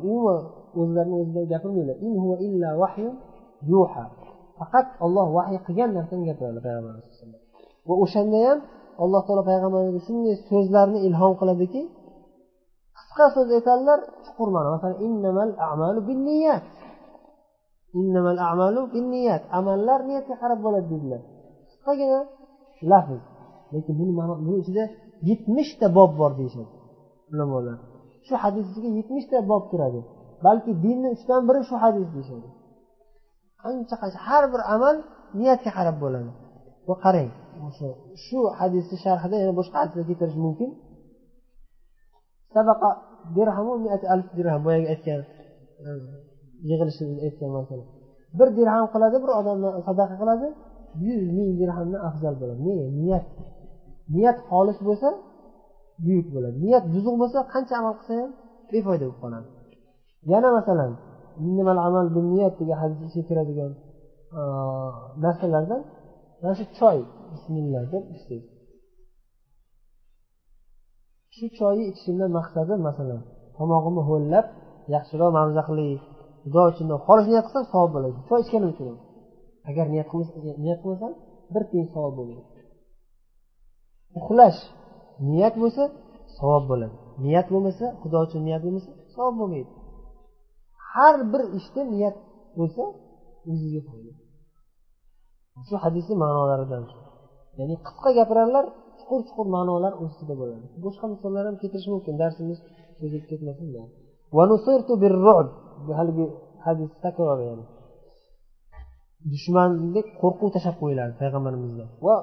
umuman 0.04 0.40
o'zlarini 0.80 1.16
o'zlari 1.22 1.46
gapirmaydilar 1.52 1.96
in 2.06 2.12
huva 2.22 2.36
illa 2.46 2.68
vahyu 2.82 3.10
yuha. 3.72 4.04
Faqat 4.58 4.86
olloh 5.04 5.26
vahiy 5.36 5.58
qilgan 5.66 5.90
narsani 5.98 6.24
gapiradi 6.28 6.60
payg'ambar 6.66 6.92
alayhi 6.96 7.46
va 7.88 7.94
o'shanda 8.04 8.38
ham 8.46 8.58
alloh 9.04 9.22
taolo 9.26 9.42
payg'ambarga 9.50 10.00
shunday 10.08 10.34
so'zlarni 10.50 10.98
ilhom 11.08 11.32
qiladiki 11.40 11.82
qisqa 12.98 13.24
so'z 13.34 13.48
aytadilar 13.58 13.98
chuqur 14.24 14.48
ma'no. 14.54 14.68
Masalan 14.76 14.98
innamal 15.06 15.50
a'malu 15.68 16.00
binniyat. 16.10 16.64
Innamal 18.00 18.38
a'malu 18.48 18.80
binniyat. 18.94 19.42
Amallar 19.58 20.00
niyatga 20.08 20.34
qarab 20.42 20.58
bo'ladi 20.66 20.86
dedilar. 20.92 21.22
Qisqagina 21.70 22.20
lafz. 22.90 23.20
Lekin 23.72 23.94
buni 24.00 24.12
buni 24.46 24.58
ichida 24.62 24.84
yetmishta 25.28 25.86
bob 25.96 26.10
bor 26.20 26.32
deyishadi 26.38 26.72
ulamolar. 27.32 27.78
Shu 28.26 28.34
hadis 28.42 28.64
ichiga 28.70 28.90
yetmishta 28.98 29.36
bob 29.50 29.62
kiradi 29.70 30.00
balki 30.46 30.72
dinni 30.84 31.08
uchdan 31.16 31.40
biri 31.48 31.60
shu 31.68 31.76
hadis 31.84 32.06
deyishadi. 32.14 32.48
Ancha 33.68 33.96
qancha 34.02 34.18
har 34.28 34.44
bir 34.52 34.60
amal 34.74 34.96
niyatga 35.38 35.70
qarab 35.78 35.96
bo'ladi. 36.04 36.30
Va 36.88 36.94
qarang 37.04 37.30
o'sha 37.66 37.88
shu 38.24 38.38
hadisni 38.58 38.96
sharhida 39.04 39.36
yana 39.42 39.54
boshqa 39.60 39.76
hadislar 39.82 40.04
keltirish 40.08 40.38
mumkin. 40.44 40.70
Sabaqa 42.54 42.90
dirhamu 43.36 43.72
alf 44.14 44.28
dirham 44.38 44.60
boyagi 44.66 44.86
aytgan 44.94 45.20
e, 45.86 45.88
yig'ilishimizni 46.70 47.20
aytgan 47.26 47.50
masala. 47.58 47.84
Bir 48.38 48.48
dirham 48.58 48.86
qiladi 48.94 49.16
bir 49.24 49.30
odamdan 49.40 49.72
sadaqa 49.88 50.14
qiladi 50.22 50.48
yuz 51.06 51.24
ming 51.38 51.50
dirhamdan 51.60 52.00
afzal 52.08 52.34
bo'ladi. 52.40 52.60
Nega? 52.68 52.86
Niyat. 53.00 53.26
Niyat 54.16 54.38
xolis 54.48 54.78
bo'lsa 54.88 55.08
buyuk 56.04 56.26
bo'ladi. 56.34 56.56
Niyat 56.64 56.84
buzuq 56.94 57.14
bo'lsa 57.22 57.38
qancha 57.54 57.74
amal 57.80 57.94
qilsa 57.98 58.14
ham 58.20 58.30
befoyda 58.72 59.04
bo'lib 59.06 59.18
qoladi. 59.22 59.48
Yana 60.32 60.48
masalan 60.58 60.92
amal 61.88 62.06
niyat 62.32 62.54
degan 62.60 62.78
hadis 62.82 62.98
ichiga 63.06 63.24
kiradigan 63.28 63.72
narsalardan 65.24 65.80
mana 66.40 66.54
shu 66.58 66.64
choy 66.78 66.98
bismillah 67.32 67.82
deb 67.92 68.04
ichsangiz 68.14 68.44
shu 71.36 71.46
choyni 71.58 71.84
ichishimdan 71.90 72.30
maqsadi 72.38 72.74
masalan 72.88 73.20
tomog'imni 73.56 74.02
ho'llab 74.10 74.46
yaxshiroq 74.94 75.30
mag'za 75.38 75.62
qilay 75.68 75.92
xudo 76.42 76.62
uchun 76.70 76.88
xolis 77.06 77.26
niyat 77.30 77.44
qilsam 77.46 77.64
savob 77.72 77.90
bo'ladi. 77.96 78.18
Choy 78.28 78.40
ichganim 78.44 78.70
uchun 78.74 78.96
agar 79.70 79.86
niyat 79.92 80.08
niyat 80.64 80.78
qilmasam 80.82 81.12
bir 81.54 81.62
tiyin 81.70 81.86
savob 81.94 82.14
bo'lmaydi 82.18 82.56
uxlash 84.18 84.60
niyat 85.30 85.54
bo'lsa 85.62 85.82
savob 86.38 86.64
bo'ladi. 86.70 86.96
Niyat 87.24 87.46
bo'lmasa 87.52 87.84
xudo 88.00 88.18
uchun 88.26 88.40
niyat 88.46 88.62
bo'lmasa 88.66 88.90
savob 89.14 89.34
bo'lmaydi. 89.40 89.70
Har 90.92 91.14
bir 91.32 91.42
ishda 91.58 91.82
niyat 91.94 92.16
bo'lsa 92.58 92.82
o'ziga 93.50 93.80
foyda 93.88 94.12
shu 95.66 95.74
hadisni 95.84 96.14
ma'nolaridan 96.24 96.84
ya'ni 97.58 97.74
qisqa 97.86 98.10
gapirarlar 98.18 98.64
chuqur 98.98 99.20
chuqur 99.28 99.46
ma'nolar 99.56 99.92
ustida 100.04 100.34
bo'ladi. 100.40 100.66
Boshqa 100.84 101.06
misollar 101.12 101.44
ham 101.48 101.56
keltirish 101.62 101.88
mumkin. 101.94 102.14
Darsimiz 102.22 102.58
cho'zilib 102.98 103.24
ketmasin 103.30 103.68
haligi 105.98 106.24
hadis 106.66 106.90
takror 107.04 107.38
yani 107.48 107.64
dushmandek 109.32 110.06
qo'rquv 110.20 110.48
tashlab 110.54 110.76
qo'yiladi 110.82 111.12
payg'ambarimizdan. 111.20 111.88
Va 112.06 112.14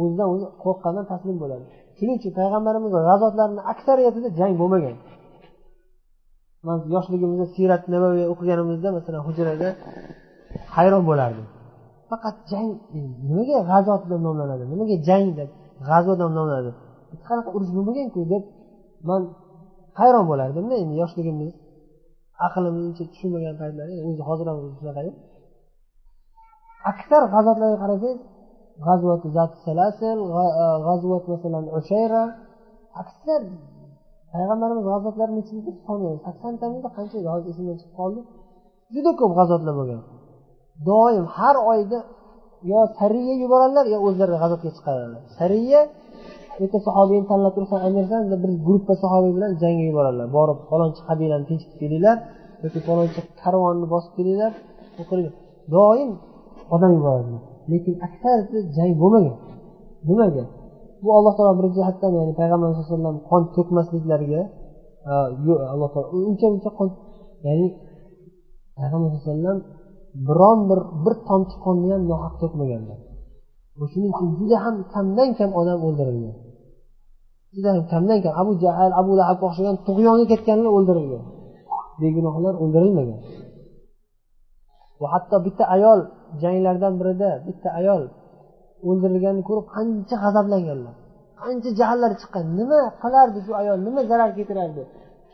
o'zidan 0.00 0.26
o'zi 0.34 0.46
qo'rqqandan 0.64 1.04
taslim 1.12 1.36
bo'ladi. 1.42 1.66
Shuning 1.98 2.16
uchun 2.20 2.32
payg'ambarimiz 2.38 2.92
g'azotlarini 3.08 3.62
aksariyatida 3.72 4.28
jang 4.38 4.52
bo'lmagan. 4.60 4.96
Man 6.66 6.78
yoshligimizda 6.94 7.46
siyrat 7.54 7.82
nabaviy 7.94 8.26
o'qiganimizda 8.32 8.88
masalan 8.96 9.22
hujrada 9.28 9.68
hayron 10.76 11.04
bo'lardim 11.10 11.46
faqat 12.10 12.36
jang 12.50 12.68
nimaga 13.28 13.58
g'azot 13.70 14.02
deb 14.10 14.20
nomlanadi? 14.26 14.64
Nimaga 14.72 14.96
jang 15.08 15.26
deb 15.38 15.50
g'azo 15.88 16.12
deb 16.20 16.30
nomlanadi? 16.38 16.70
Hech 17.12 17.22
qanaqa 17.28 17.50
urush 17.56 17.72
bo'lmaganku 17.76 18.20
deb 18.32 18.42
man 19.08 19.22
hayron 19.98 20.24
bo'lardimda. 20.30 20.74
Endi 20.82 20.94
yoshligimiz 21.02 21.50
aqlimiz 22.46 22.82
uncha 22.88 23.04
tushunmagan 23.12 23.54
paytlari 23.60 23.94
o'zi 24.08 24.22
hozir 24.28 24.46
ham 24.50 24.56
shunaqayu. 24.78 25.12
Aksar 26.90 27.22
g'azotlarga 27.34 27.78
qarasangiz 27.82 28.18
g'azvat 28.84 29.22
zat 29.36 29.52
salasil 29.64 30.18
g'azvat 30.86 31.24
e, 31.26 31.28
masalan 31.32 31.64
ushayra 31.78 32.22
aksar 33.02 33.42
payg'ambarimiz 34.32 34.84
g'azotlari 34.90 35.32
nechidir 35.38 35.74
soni 35.86 36.10
saksontamidi 36.26 36.88
qancha 36.96 37.16
hozir 37.34 37.48
esimdan 37.52 37.76
chiqib 37.80 37.94
qoldi? 38.00 38.20
Juda 38.94 39.10
ko'p 39.20 39.32
g'azotlar 39.38 39.74
bo'lgan. 39.80 40.00
Doim 40.88 41.24
har 41.36 41.56
oyda 41.72 41.98
yo 42.70 42.80
sariya 42.98 43.34
yuboradilar 43.42 43.86
yo 43.94 43.98
o'zlari 44.06 44.34
g'azotga 44.42 44.70
chiqaradilar. 44.76 45.22
Sariya 45.38 45.80
bitta 46.60 46.78
sahobiyni 46.86 47.26
tanlab 47.30 47.52
tursan 47.56 47.80
amirsan 47.88 48.20
bir 48.42 48.52
gruppa 48.66 48.94
sahobiy 49.02 49.32
bilan 49.36 49.50
jangga 49.62 49.84
yuboradilar. 49.90 50.26
Borib 50.36 50.58
falonchi 50.70 51.00
qabilani 51.08 51.44
tinchitib 51.48 51.78
kelinglar 51.82 52.16
yoki 52.64 52.78
falonchi 52.88 53.20
karvonni 53.42 53.86
bosib 53.94 54.12
kelinglar 54.18 54.52
doim 55.74 56.10
odam 56.74 56.90
yuboradilar. 56.98 57.42
Lekin 57.70 57.94
aksarisi 58.06 58.58
jang 58.76 58.92
bo'lmagan. 59.00 59.36
Nimaga? 60.08 60.44
Bu 61.02 61.08
alloh 61.18 61.32
taolo 61.36 61.54
bir 61.60 61.66
jihatdan 61.76 62.12
ya'ni 62.18 62.32
payg'ambar 62.40 62.66
alayhi 62.68 62.82
vasallam 62.84 63.16
qon 63.28 63.42
to'kmasliklariga 63.56 64.42
alloh 65.74 65.88
taolo 65.92 66.08
uncha 66.30 66.46
muncha 66.52 66.70
qon 66.78 66.88
ya'ni 67.46 67.66
payg'ambar 68.78 69.08
alayhi 69.08 69.22
vasallam 69.22 69.56
biron 70.28 70.58
bir 70.68 70.80
bir 71.04 71.14
tomchi 71.28 71.56
qonni 71.64 71.88
ham 71.94 72.02
nohaq 72.12 72.34
to'kmaganlar 72.42 72.98
shuning 73.84 74.10
uchun 74.14 74.28
juda 74.40 74.56
ham 74.64 74.76
kamdan 74.94 75.30
kam 75.38 75.50
odam 75.60 75.78
o'ldirilgan. 75.86 76.36
Juda 77.54 77.68
ham 77.74 77.84
kamdan 77.92 78.18
kam. 78.24 78.32
Abu 78.42 78.52
jahl 78.64 78.92
abu 79.00 79.12
lahabga 79.20 79.44
o'xshagan 79.48 79.76
tug'yonga 79.86 80.24
ketganlar 80.32 80.70
o'ldirilgan. 80.78 81.22
Begunohlar 82.02 82.54
o'ldirilmagan. 82.62 83.20
Va 85.00 85.06
hatto 85.14 85.36
bitta 85.46 85.64
ayol 85.76 86.00
janglardan 86.42 86.94
birida 87.00 87.30
bitta 87.46 87.68
ayol 87.80 88.02
o'ldirilganini 88.88 89.44
ko'rib 89.48 89.66
qancha 89.76 90.16
g'azablanganlar. 90.24 90.94
Qancha 91.42 91.70
jahllari 91.80 92.16
chiqqan. 92.22 92.44
Nima 92.58 92.80
qilardi 93.02 93.38
shu 93.46 93.52
ayol? 93.62 93.78
Nima 93.86 94.00
zarar 94.10 94.30
keltirardi? 94.36 94.82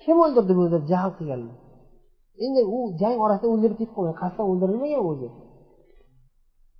Kim 0.02 0.16
o'ldirdi 0.25 0.52
buni 0.58 0.68
deb 0.75 0.84
jahl 0.92 1.11
qilganlar. 1.18 1.56
Endi 2.44 2.61
u 2.76 2.78
jang 3.00 3.16
orasida 3.25 3.49
o'ldirib 3.54 3.76
ketib 3.80 3.94
qolgan. 3.96 4.16
Qasddan 4.22 4.44
o'ldirilmagan 4.50 5.02
o'zi. 5.11 5.28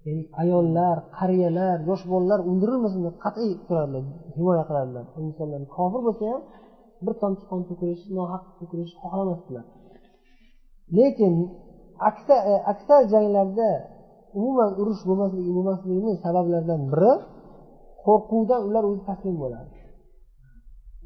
Ya'ni 0.07 0.25
ayollar 0.43 0.97
qariyalar 1.19 1.77
yosh 1.89 2.05
bolalar 2.13 2.41
o'ldirilmasin 2.49 3.01
deb 3.09 3.17
qat'iy 3.25 3.53
turadilar 3.67 4.05
himoya 4.37 4.65
qiladilar 4.69 5.05
insonlar 5.23 5.63
kofir 5.77 6.01
bo'lsa 6.07 6.25
ham 6.33 6.43
bir 7.05 7.15
tomchi 7.23 7.45
qon 7.51 7.61
to'kilishi 7.69 8.09
nohaq 8.19 8.43
to'kilishi 8.59 8.95
xohlamasdilar. 9.03 9.65
Lekin 10.97 11.35
aksar 12.09 12.41
e, 12.51 12.55
aksar 12.73 13.01
janglarda 13.13 13.69
umuman 14.39 14.71
urush 14.81 15.03
bo'lmasligi 15.09 15.51
bo'lmasligini 15.57 16.13
sabablaridan 16.25 16.83
biri 16.93 17.13
qo'rquvdan 18.05 18.61
ular 18.69 18.83
o'zi 18.91 19.03
taslim 19.11 19.37
bo'ladi. 19.43 19.75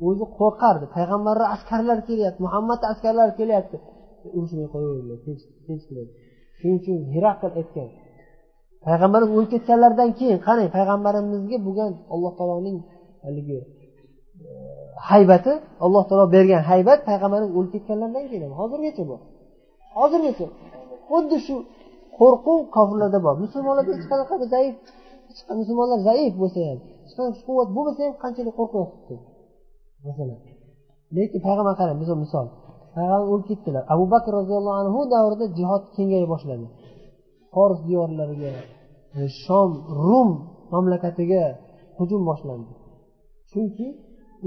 O'zi 0.08 0.24
qo'rqardi. 0.38 0.84
Payg'ambarni 0.96 1.46
askarlari 1.54 2.02
kelyapti 2.08 2.40
muhammadni 2.46 2.86
askarlari 2.92 3.32
kelyapti. 3.40 3.76
Urushmay 4.36 4.66
qo'yaveringlar 4.74 5.18
tinch 5.66 5.84
shuning 6.58 6.78
uchun 6.80 6.98
herakl 7.14 7.50
aytgan. 7.60 7.88
Payg'ambarimiz 8.86 9.30
o'lib 9.36 9.50
ketganlaridan 9.54 10.10
keyin 10.18 10.38
qarang 10.46 10.68
payg'ambarimizga 10.76 11.58
bo'lgan 11.66 11.90
alloh 12.14 12.32
taoloning 12.38 12.78
haligi 13.24 13.58
e, 13.60 14.50
haybati 15.10 15.52
alloh 15.84 16.02
taolo 16.08 16.24
bergan 16.36 16.62
haybat 16.70 16.98
payg'ambarimiz 17.08 17.52
o'lib 17.58 17.70
ketganlaridan 17.74 18.24
keyin. 18.30 18.50
Hozirgacha 18.60 19.02
bor. 19.10 19.20
Hozirgacha 19.98 20.46
xuddi 21.10 21.36
shu 21.46 21.56
qo'rquv 22.18 22.58
kofirlarda 22.76 23.18
bor. 23.26 23.34
Musulmonlarda 23.44 23.92
hech 23.96 24.06
qanaqa 24.12 24.34
zaif 24.54 24.74
musulmonlar 25.60 25.98
zaif 26.08 26.32
bo'lsa 26.42 26.58
ham 26.68 26.78
hech 27.04 27.14
qanaqa 27.18 27.40
quvvat 27.48 27.68
bo'lmasa 27.76 28.00
ham 28.06 28.14
qanchalik 28.22 28.54
qo'rqyapti 28.60 29.14
masalan 30.06 30.38
lekin 31.16 31.40
payg'ambar 31.46 31.74
qarang 31.80 31.98
biz 32.02 32.10
misol. 32.24 32.46
Payg'ambar 32.94 33.28
o'lib 33.32 33.46
ketdilar. 33.50 33.82
Abu 33.94 34.04
bakr 34.14 34.30
roziyallohu 34.40 34.78
anhu 34.82 35.00
davrida 35.14 35.46
jihod 35.58 35.82
kengaya 35.96 36.26
boshladi 36.34 36.66
fors 37.56 37.78
diyorlariga 37.88 38.52
e, 39.18 39.20
shom 39.42 39.70
rum 40.06 40.30
mamlakatiga 40.72 41.44
hujum 41.98 42.22
boshlandi. 42.30 42.72
Chunki 43.50 43.86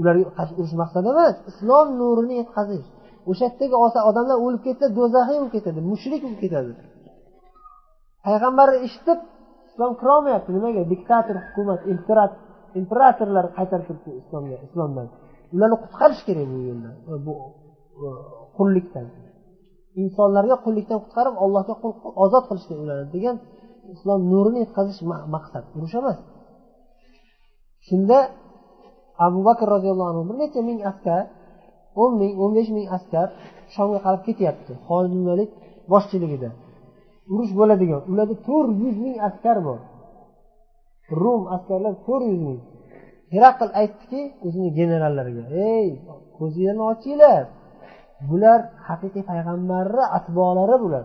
ularga 0.00 0.24
qarshi 0.38 0.54
urush 0.60 0.74
maqsadi 0.82 1.06
emas 1.14 1.36
islom 1.50 1.86
nurini 2.00 2.34
yetkazish. 2.40 2.86
O'sha 3.30 3.44
yerdagi 3.48 3.76
odamlar 4.10 4.36
o'lib 4.44 4.62
ketsa 4.66 4.86
do'zaxiy 4.98 5.36
bo'lib 5.40 5.52
ketadi 5.56 5.80
mushrik 5.90 6.20
bo'lib 6.24 6.40
ketadi. 6.44 6.72
Payg'ambarni 8.26 8.78
eshitib 8.86 9.18
islom 9.68 9.92
kirolmayapti. 10.00 10.50
Nimaga? 10.56 10.82
Diktator 10.92 11.36
hukumat 11.46 11.80
imperatorlar 12.80 13.46
qaytarib 13.56 13.86
turibdi 13.88 14.10
islomga 14.22 14.56
islomdan. 14.66 15.06
Ularni 15.54 15.76
qutqarish 15.84 16.22
kerak 16.28 16.46
bu 16.52 16.58
yo'ldan 16.68 16.94
bu 17.26 17.32
qullikdan. 18.56 19.06
Insonlarga 20.02 20.56
qullikdan 20.64 20.98
qutqarib 21.04 21.34
allohga 21.44 21.74
qul 21.82 21.92
ozod 22.24 22.44
qilish 22.48 22.66
kerak 22.68 22.82
ularni 22.84 23.06
degan 23.16 23.36
islom 23.94 24.20
nurini 24.32 24.58
yetkazish 24.64 25.00
maqsad. 25.34 25.64
Urush 25.76 25.94
emas. 26.00 26.18
Shunda 27.86 28.18
abu 29.26 29.40
bakr 29.48 29.66
roziyallohu 29.74 30.10
anhu 30.12 30.24
bir 30.28 30.36
necha 30.42 30.60
ming 30.68 30.80
askar 30.90 31.22
o'n 32.02 32.12
ming 32.20 32.32
o'n 32.42 32.52
besh 32.56 32.70
ming 32.76 32.86
askar 32.96 33.26
shomga 33.74 33.98
qarab 34.04 34.20
ketyapti. 34.28 34.72
Holid 34.88 35.14
valid 35.28 35.50
boshchiligida. 35.92 36.50
Urush 37.32 37.52
bo'ladigan. 37.60 38.00
Ularda 38.10 38.36
to'rt 38.48 38.70
yuz 38.82 38.96
ming 39.04 39.16
askar 39.28 39.56
bor. 39.66 39.78
Rum 41.22 41.42
askarlar 41.54 41.94
to'rt 42.06 42.24
yuz 42.32 42.40
ming 42.48 42.60
herakl 43.34 43.70
aytdiki 43.80 44.20
o'zini 44.46 44.68
generallariga 44.78 45.44
ey 45.74 45.88
ko'zinglarni 46.38 46.82
ochinglar. 46.92 47.42
Bular 48.28 48.60
haqiqiy 48.88 49.24
payg'ambarni 49.30 50.04
atbolari 50.18 50.76
bular. 50.84 51.04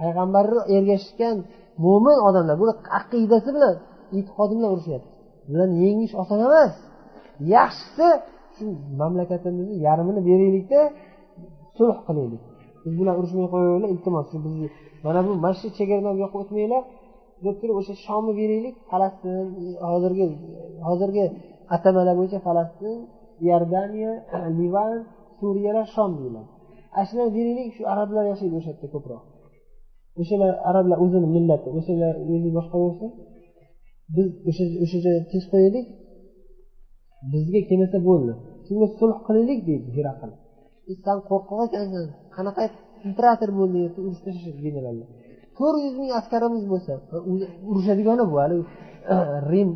Payg'ambarni 0.00 0.60
ergashgan 0.76 1.36
mo'min 1.84 2.18
odamlar 2.28 2.56
bular 2.62 2.76
aqidasi 2.98 3.50
bilan 3.56 3.74
e'tiqodi 4.16 4.52
bilan 4.58 4.70
urushyapti 4.74 5.08
bularni 5.48 5.76
yengish 5.84 6.14
oson 6.22 6.38
emas. 6.46 6.72
Yaxshisi 7.54 8.08
shu 8.56 8.64
mamlakatimizni 9.00 9.76
yarmini 9.86 10.20
beraylikda 10.28 10.80
sulh 11.76 11.98
qilaylik. 12.06 12.42
Biz 12.84 12.92
bilan 13.00 13.14
urushmay 13.20 13.46
qo'yaveringlar 13.52 13.90
iltimos 13.94 14.26
shu 14.32 14.38
bizni 14.44 14.68
mana 15.04 15.20
bu 15.26 15.32
masjid 15.44 15.70
shu 15.70 15.76
chegaradan 15.78 16.12
bu 16.16 16.20
yoqqa 16.24 16.38
o'tmanglar 16.42 16.82
deb 17.44 17.56
turib 17.60 17.76
o'sha 17.80 17.94
shomni 18.06 18.32
beraylik 18.40 18.76
falastin 18.90 19.46
hozirgi 19.90 20.26
hozirgi 20.88 21.24
atamalar 21.74 22.14
bo'yicha 22.18 22.38
falastin 22.46 22.98
iordaniya 23.46 24.12
livan 24.60 24.92
suriyalar 25.38 25.86
shom 25.94 26.10
deyiladi. 26.18 26.48
Ana 26.96 27.04
shularni 27.08 27.32
beraylik 27.38 27.68
shu 27.76 27.82
arablar 27.92 28.24
yashaydi 28.32 28.54
o'sha 28.60 28.70
yerda 28.72 28.88
ko'proq. 28.94 29.22
O'shalar 30.20 30.52
arablar 30.70 30.98
o'zini 31.04 31.28
millati 31.36 31.68
o'shalar 31.78 32.14
o'zi 32.32 32.50
boshqa 32.58 32.76
bo'lsa 32.84 33.06
biz 34.16 34.28
o'sha 34.48 34.64
o'sha 34.84 34.98
joyga 35.04 35.22
tinch 35.30 35.46
qo'yaylik 35.52 35.86
bizga 37.32 37.60
kelmasa 37.68 37.98
bo'ldi. 38.08 38.32
Shunga 38.66 38.86
sulh 38.98 39.16
qilaylik 39.26 39.60
deydi 39.68 39.90
herakl 39.98 40.30
san 41.04 41.18
qo'rqoq 41.28 41.60
ekansan 41.66 42.06
qanaqa 42.34 42.64
imperator 43.08 43.50
bo'lding 43.58 43.82
urushda 44.06 44.30
generallar. 44.66 45.08
To'rt 45.58 45.78
yuz 45.86 45.94
ming 46.02 46.10
askarimiz 46.20 46.64
bo'lsa 46.72 46.92
urushadigani 47.70 48.24
bu 48.30 48.36
hali 48.42 48.56
rim 49.52 49.70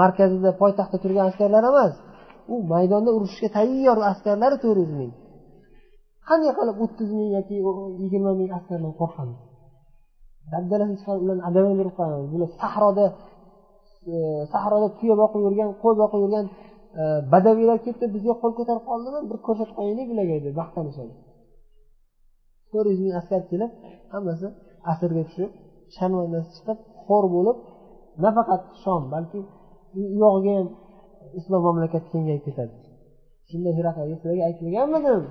markazida 0.00 0.50
poytaxtda 0.60 0.98
turgan 1.02 1.24
askarlar 1.30 1.64
emas. 1.72 1.94
U 2.52 2.54
maydonda 2.72 3.10
urushishga 3.16 3.48
tayyor 3.58 3.98
askarlari 4.12 4.56
to'rt 4.64 4.78
yuz 4.84 4.92
ming 5.00 5.12
qanday 6.28 6.52
qilib 6.58 6.76
o'ttiz 6.84 7.08
ming 7.18 7.28
yoki 7.36 7.56
yigirma 8.02 8.32
ming 8.40 8.50
askardan 8.58 8.92
qo'rqamiz? 9.00 9.38
Dabdalasini 10.52 10.96
chiqarib 11.00 11.22
ularni 11.24 11.42
adabini 11.48 11.76
berib 11.80 11.94
qo'yamiz 11.98 12.28
bular 12.34 12.50
sahroda 12.60 13.06
e, 14.12 14.14
sahroda 14.52 14.88
tuya 14.98 15.14
boqib 15.22 15.40
yurgan 15.46 15.68
qo'y 15.82 15.94
boqib 16.02 16.20
yurgan 16.24 16.46
e, 17.00 17.02
badaviylar 17.32 17.78
kelibdi 17.84 18.06
bizga 18.14 18.34
qo'l 18.42 18.52
ko'tarib 18.58 18.84
qoldimi? 18.90 19.20
Bir 19.30 19.38
ko'rsatib 19.46 19.74
qo'yaylik 19.78 20.06
bularga 20.10 20.36
deb 20.46 20.54
maqtanishadi 20.62 21.12
to'rt 22.76 22.88
yuz 22.92 23.00
ming 23.04 23.14
askar 23.20 23.40
kelib 23.50 23.70
hammasi 24.14 24.46
asrga 24.92 25.22
tushib 25.28 25.50
sharmandasi 25.96 26.48
chiqib 26.56 26.78
xor 27.06 27.24
bo'lib 27.34 27.56
nafaqat 28.24 28.62
shom 28.82 29.02
balki 29.14 29.40
u 29.98 30.00
yog'iga 30.22 30.52
ham 30.58 30.68
islom 31.38 31.60
mamlakati 31.66 32.06
kengayib 32.12 32.42
ketadi. 32.46 32.74
Shunda 33.50 33.70
hiraqlga 33.78 34.14
sizlarga 34.20 34.42
aytilganmidim? 34.48 35.22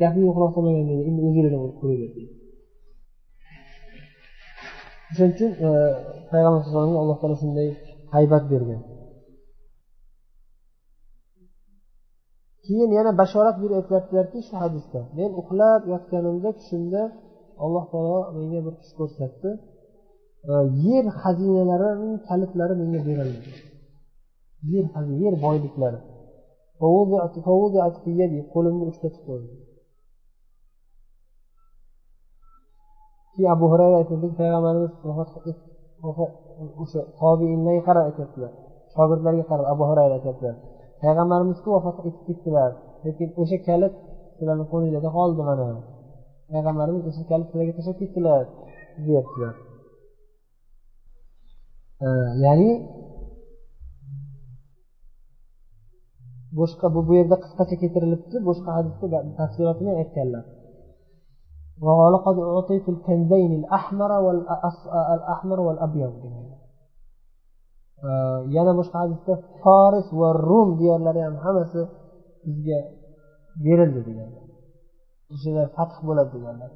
Gapni 0.00 0.22
yo'qroq 0.28 0.50
qilmagan 0.56 0.86
dedi. 0.90 1.02
Endi 1.08 1.20
o'zinglar 1.28 1.52
ko'ringlar 1.80 2.10
o'shaning 5.10 5.34
uchun 5.36 5.50
e, 5.66 5.68
payg'ambar 6.30 6.58
alayhi 6.58 6.68
vasallamga 6.68 6.98
alloh 7.02 7.16
taolo 7.20 7.36
shunday 7.42 7.68
haybat 8.14 8.44
bergan. 8.52 8.80
Keyin 12.66 12.90
yana 12.98 13.10
bashorat 13.20 13.56
berib 13.62 13.76
aytyaptilarki 13.80 14.38
shu 14.48 14.54
hadisda. 14.62 15.00
Men 15.18 15.30
uxlab 15.40 15.80
yotganimda 15.92 16.50
tushimda 16.58 17.02
alloh 17.64 17.84
taolo 17.92 18.18
menga 18.36 18.60
bir 18.66 18.74
tush 18.80 18.92
ko'rsatdi. 18.98 19.50
Yer 20.86 21.04
xazinalarining 21.20 22.16
kalitlari 22.28 22.74
menga 22.82 23.00
berildi. 23.08 23.40
Yer 24.72 24.84
yer 25.22 25.34
boyliklari. 25.44 25.98
Qo'limni 28.54 28.84
ushlatib 28.90 29.22
qo'ydi 29.28 29.48
keyin 33.34 33.50
abu 33.54 33.64
hurayra 33.72 33.96
aytadi 34.02 34.26
payg'ambarimiz 34.40 34.92
o'sha 36.82 37.00
tobiinlarga 37.20 37.82
qarab 37.88 38.04
aytyaptilar. 38.10 38.52
Shogirdlarga 38.94 39.44
qarab 39.50 39.66
abu 39.72 39.82
hurayra 39.90 40.14
aytyaptilar. 40.18 40.54
Payg'ambarimizku 41.04 41.68
vafot 41.74 41.96
etib 42.08 42.22
ketdilar 42.28 42.70
lekin 43.06 43.28
o'sha 43.40 43.58
kalit 43.68 43.94
sizlarni 44.36 44.64
qo'linglarda 44.72 45.10
qoldi 45.18 45.42
mana 45.50 45.68
payg'ambarimiz 46.52 47.02
o'sha 47.10 47.22
kalitlarga 47.30 47.72
tashlab 47.78 47.96
ketdilar 48.02 48.42
deyaptilar 49.06 49.54
ya'ni 52.44 52.70
boshqa 56.58 56.86
bu 56.94 57.00
bu 57.08 57.12
yerda 57.20 57.36
qisqacha 57.44 57.76
keltirilibdi 57.82 58.36
boshqa 58.48 58.70
hadisda 58.76 59.18
tafsilotini 59.38 59.92
aytganlar 60.02 60.44
ولقد 61.86 62.36
أعطيت 62.38 62.88
الكنزين 62.88 63.52
الأحمر 63.60 64.12
والأحمر 64.12 65.60
والأبيض 65.60 66.12
Э, 68.02 68.08
yana 68.56 68.72
boshqa 68.78 68.96
hadisda 69.02 69.34
foris 69.60 70.06
va 70.20 70.28
rum 70.48 70.68
diyorlari 70.80 71.20
ham 71.26 71.36
hammasi 71.44 71.80
bizga 72.46 72.78
berildi 73.64 74.00
deganlar 74.08 74.44
o'shalar 75.32 75.66
fath 75.76 75.96
bo'ladi 76.06 76.30
deganlar. 76.36 76.70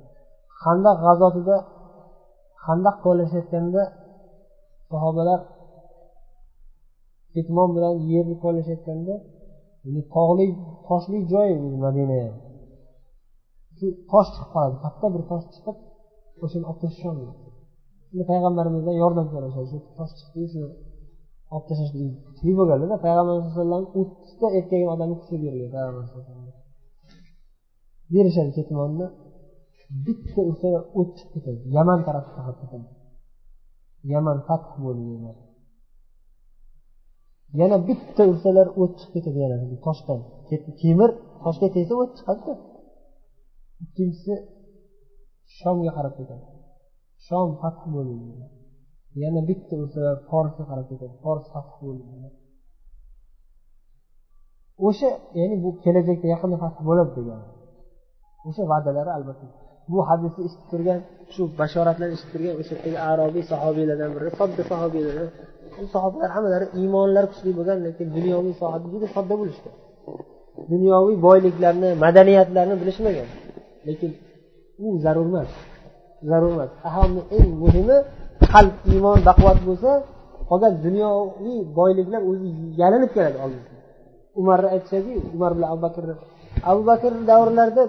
Handaq 0.63 0.97
g'azotida 1.05 1.57
handaq 2.67 2.97
kovlashayotganda 3.05 3.83
sahobalar 4.91 5.41
ketmon 7.35 7.69
bilan 7.77 7.95
yerni 8.11 8.35
kovlashayotganda 8.43 9.15
tog'li 10.15 10.47
toshli 10.89 11.19
joy 11.33 11.51
madina 11.85 12.17
ham. 12.25 12.37
Shu 13.77 13.87
tosh 14.11 14.29
chiqib 14.35 14.49
qoladi 14.55 14.77
katta 14.85 15.07
bir 15.15 15.23
tosh 15.31 15.47
chiqib 15.55 15.77
o'shani 16.45 16.65
olib 16.71 16.79
tashlashgan 16.83 17.17
shunda 18.09 18.25
payg'ambarimizdan 18.31 18.97
yordam 19.03 19.27
so'rashadi 19.33 19.67
shu 19.73 19.79
tosh 19.99 20.13
chiqdi 20.19 20.45
shu 20.53 20.63
olib 21.55 21.65
tashlash 21.69 21.93
kuchli 22.27 22.53
bo'lganlarda 22.59 22.97
payg'ambar 23.05 23.35
sallallohu 23.37 23.51
alayhi 23.51 23.57
vasallam 23.59 23.85
o'ttizta 24.01 24.47
erkagan 24.59 24.91
odamni 24.95 25.17
kuchlab 25.21 25.41
bergan 25.45 25.71
payg'ambar 25.77 26.05
berishadi 28.15 28.51
ketmonni 28.59 29.07
bitta 30.07 30.41
ursa 30.51 30.69
o't 31.01 31.11
chiqib 31.19 31.31
ketadi. 31.35 31.61
Yaman 31.77 31.99
tarafga 32.07 32.33
qarab 32.39 32.57
ketadi. 32.63 32.87
Yaman 34.13 34.39
fath 34.49 34.67
bo'ldi 34.85 35.05
yana 37.61 37.77
bitta 37.89 38.23
ursalar 38.33 38.67
o't 38.83 38.93
chiqib 39.01 39.13
ketadi 39.15 39.39
yana 39.45 39.57
toshdan. 39.87 40.21
Temir 40.81 41.11
toshga 41.45 41.69
tegsa 41.75 41.95
o't 42.03 42.13
chiqadida. 42.19 42.55
Ikkinchisi 43.85 44.35
shomga 45.59 45.91
qarab 45.97 46.15
ketadi. 46.19 46.45
Shom 47.27 47.49
fath 47.61 47.81
bo'ldi 47.95 48.17
yana 49.23 49.41
bitta 49.49 49.75
ursalar 49.83 50.17
forsga 50.31 50.63
qarab 50.71 50.87
ketadi. 50.91 51.15
Fors 51.25 51.45
fath 51.53 51.71
bo'ldi 51.83 52.05
o'sha 54.87 55.11
ya'ni 55.39 55.57
bu 55.65 55.71
kelajakda 55.85 56.27
yaqinda 56.35 56.57
fath 56.65 56.79
bo'ladi 56.89 57.11
degan. 57.19 57.41
O'sha 58.49 58.63
va'dalari 58.73 59.11
albatta. 59.19 59.47
Bu 59.93 59.99
hadisni 60.09 60.41
eshitib 60.47 60.67
turgan 60.73 61.01
shu 61.35 61.43
bashoratlarni 61.61 62.15
eshitib 62.17 62.33
turgan 62.35 62.55
o'sha 62.61 62.75
yerdagi 62.77 62.99
arobiy 63.11 63.45
sahobiylardan 63.53 64.11
biri 64.17 64.29
sodda 64.39 64.63
sahobiylardan 64.73 65.29
u 65.83 65.85
sahobalar 65.95 66.31
hammalari 66.37 66.67
iymonlari 66.81 67.27
kuchli 67.33 67.51
bo'lgan 67.59 67.79
lekin 67.87 68.07
dunyoviy 68.17 68.55
sohada 68.63 68.87
juda 68.93 69.07
sodda 69.17 69.35
bo'lishgan 69.41 69.75
dunyoviy 70.73 71.17
boyliklarni 71.27 71.89
madaniyatlarni 72.05 72.75
bilishmagan. 72.83 73.29
Lekin 73.89 74.11
u 74.85 74.87
zarur 75.05 75.27
emas 75.31 75.51
zarur 76.31 76.51
emas 76.57 76.71
eng 77.37 77.51
muhimi 77.63 77.99
qalb 78.53 78.75
iymon 78.93 79.19
baquvvat 79.29 79.59
bo'lsa 79.69 79.91
qolgan 80.51 80.73
dunyoviy 80.87 81.59
boyliklar 81.79 82.21
o'zi 82.31 82.49
yalinib 82.81 83.11
keladi 83.17 83.39
oldimizga 83.45 83.77
umarni 84.41 84.69
aytishadiku 84.75 85.21
umar 85.37 85.51
bilan 85.57 85.69
abu 85.75 85.81
bakrni 85.87 86.15
abu 86.71 86.83
bakr 86.91 87.13
davrlarida 87.31 87.83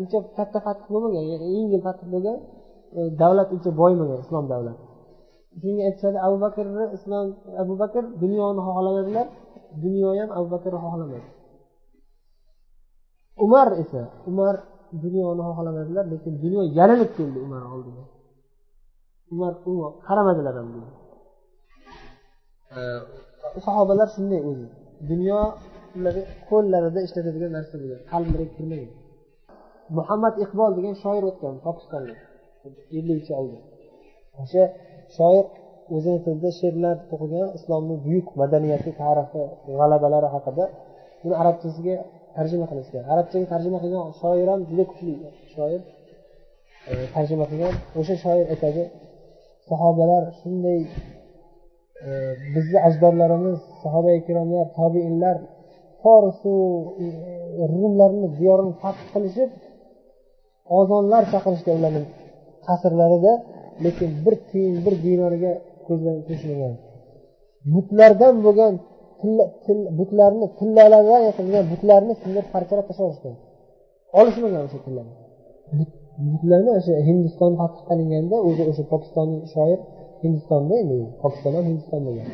uncha 0.00 0.18
katta 0.36 0.58
fath 0.66 0.82
bo'lmagan 0.92 1.22
yengil 1.56 1.80
fath 1.86 2.02
bo'lgan 2.12 2.36
e, 2.98 3.00
davlat 3.20 3.48
uncha 3.54 3.70
boymagan 3.80 4.18
islom 4.24 4.44
davlati 4.52 4.82
shunga 5.60 5.82
aytishadi 5.88 6.18
abu 6.26 6.36
bakrni 6.44 6.84
islom 6.96 7.26
abu 7.62 7.74
bakr 7.82 8.02
dunyoni 8.22 8.60
xohlamadilar 8.66 9.26
dunyo 9.84 10.08
ham 10.18 10.30
abu 10.38 10.46
bakrni 10.54 10.78
xohlamadi. 10.84 11.28
Umar 13.44 13.68
esa 13.82 14.02
umar 14.30 14.54
dunyoni 15.04 15.42
xohlamadilar 15.48 16.04
lekin 16.12 16.32
dunyo 16.44 16.60
yalinib 16.78 17.10
keldi 17.16 17.38
umar 17.46 17.62
oldiga 17.74 18.02
umar 19.32 19.52
qaramadilar 20.06 20.54
ham 20.60 20.68
sahobalar 23.66 24.08
shunday 24.14 24.40
o'zi. 24.50 24.66
Dunyo 25.10 25.40
ularni 25.98 26.22
qo'llarida 26.50 27.00
ishlatadigan 27.06 27.52
narsa 27.56 27.74
bo'lgan 27.80 28.00
qalblariga 28.12 28.52
kirmagan 28.56 28.90
muhammad 29.98 30.34
iqbol 30.44 30.70
degan 30.78 30.94
shoir 31.02 31.22
o'tgan 31.30 31.54
pokistonlik 31.66 32.20
ellik 32.98 33.24
yil 33.28 33.36
oldin 33.40 33.62
o'sha 34.42 34.64
shoir 35.16 35.44
o'zini 35.94 36.18
tilida 36.24 36.50
she'rlar 36.60 36.96
to'qigan 37.10 37.48
islomni 37.58 37.96
buyuk 38.06 38.28
madaniyati 38.40 38.90
tarixi 39.02 39.42
g'alabalari 39.78 40.28
haqida 40.34 40.64
buni 41.22 41.34
arabchasiga 41.42 41.96
tarjima 42.36 42.66
qilishgan. 42.70 43.02
Arabchaga 43.12 43.46
tarjima 43.54 43.78
qilgan 43.84 44.04
shoir 44.20 44.46
ham 44.52 44.60
juda 44.70 44.84
kuchli 44.90 45.14
shoir. 45.54 45.80
Tarjima 47.16 47.44
qilgan. 47.50 47.74
O'sha 48.00 48.14
shoir 48.24 48.46
aytadi 48.54 48.82
sahobalar 49.70 50.22
shunday 50.40 50.80
e, 52.06 52.08
bizni 52.54 52.78
ajdodlarimiz 52.88 53.58
sahoba 53.82 54.10
ikromlar 54.20 54.66
tobeinlar 54.78 55.36
forisu 56.02 56.54
e, 57.04 57.06
rumlarni 57.72 58.26
diyorini 58.38 58.72
fath 58.82 59.00
qilishib 59.12 59.50
ozonlar 60.78 61.22
chaqirishgan 61.32 61.74
ularni 61.80 62.02
qasrlarida 62.66 63.32
lekin 63.84 64.10
bir 64.24 64.34
tiyin 64.48 64.76
bir 64.84 64.94
dinoriga 65.04 65.52
ko'zlarini 65.86 66.24
teshmagan 66.30 66.74
butlardan 67.74 68.34
bo'lgan 68.46 68.72
butlarni 69.98 70.46
tillalardan 70.58 71.20
yasalgan 71.28 71.64
butlarni 71.72 72.14
sindirib 72.22 72.48
parchalab 72.54 72.86
tashlashgan 72.90 73.34
olishmagan 74.20 74.62
o'sha 74.66 74.78
tillarni 74.86 75.14
butlarni 76.32 76.70
o'sha 76.78 76.94
hindiston 77.08 77.52
fath 77.60 77.76
qilinganda 77.88 78.36
o'zi 78.48 78.62
o'sha 78.70 78.84
pokistonlik 78.92 79.44
shoir 79.54 79.80
hindistonda 80.22 80.74
endi 80.82 80.98
pokiston 81.22 81.52
ham 81.56 81.64
hindiston 81.70 82.00
bo'lgan. 82.06 82.26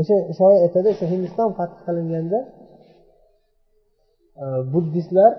O'sha 0.00 0.16
shoir 0.38 0.58
aytadi 0.66 0.86
o'sha 0.94 1.06
hindiston 1.12 1.48
fath 1.58 1.74
qilinganda 1.86 2.38
uh, 4.42 4.60
buddistlar 4.72 5.32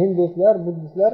hinduslar 0.00 0.54
buddistlar 0.66 1.12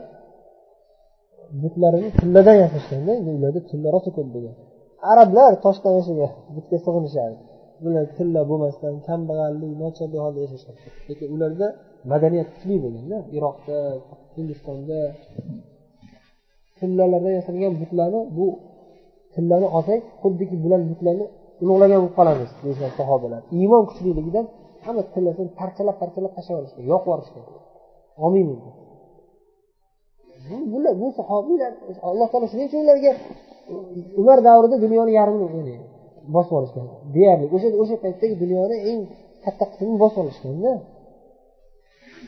butlarini 1.62 2.08
tilladan 2.20 2.56
yasashganda 2.64 3.10
endi 3.18 3.30
ularda 3.38 3.60
tilla 3.70 3.88
rosa 3.94 4.10
ko'p 4.16 4.28
bo'lgan. 4.34 4.54
Arablar 5.12 5.52
toshdan 5.64 5.92
yashagan 5.98 6.30
butga 6.54 6.76
sig'inishadi 6.84 7.36
bular 7.84 8.04
tilla 8.16 8.40
bo'lmasdan 8.50 8.94
kambag'allik 9.08 9.72
nochorlik 9.82 10.20
holda 10.24 10.40
yashashgan 10.44 10.76
lekin 11.08 11.28
ularda 11.34 11.66
madaniyat 12.10 12.48
kuchli 12.54 12.76
bo'lganda 12.84 13.18
iroqda 13.36 13.76
hindistonda 14.36 14.98
tillalardan 16.78 17.34
yasalgan 17.38 17.72
butlarni 17.82 18.20
bu 18.36 18.46
tillani 19.34 19.66
olsak 19.76 20.00
xuddiki 20.22 20.56
bular 20.64 20.80
butlarni 20.90 21.26
ulug'lagan 21.62 21.98
bo'lib 22.02 22.14
qolamiz 22.18 22.50
deyishadi 22.64 22.94
sahobalar. 23.00 23.40
Iymon 23.58 23.82
kuchliligidan 23.90 24.46
hamma 24.84 25.02
tillasini 25.14 25.50
parchalab 25.60 25.96
parchalab 26.02 26.32
tashlab 26.36 26.54
yuborishgan 26.56 26.84
yoqib 26.92 27.08
yuborishgan 27.10 27.44
olmaymiz 28.24 28.60
bular 30.72 30.94
bu 31.02 31.06
sahobiylar 31.18 31.72
alloh 32.08 32.26
taolo 32.32 32.46
shuning 32.52 32.66
uchun 32.70 32.80
ularga 32.84 33.12
umar 34.20 34.38
davrida 34.46 34.76
dunyoni 34.84 35.12
yarmini 35.18 35.76
bosib 36.34 36.54
olishgan. 36.58 36.86
Deyarli 37.14 37.46
o'sha 37.54 37.68
o'sha 37.82 37.96
paytdagi 38.04 38.34
dunyoni 38.42 38.76
eng 38.90 39.00
katta 39.44 39.64
qismini 39.70 39.98
bosib 40.02 40.18
olishganda 40.24 40.70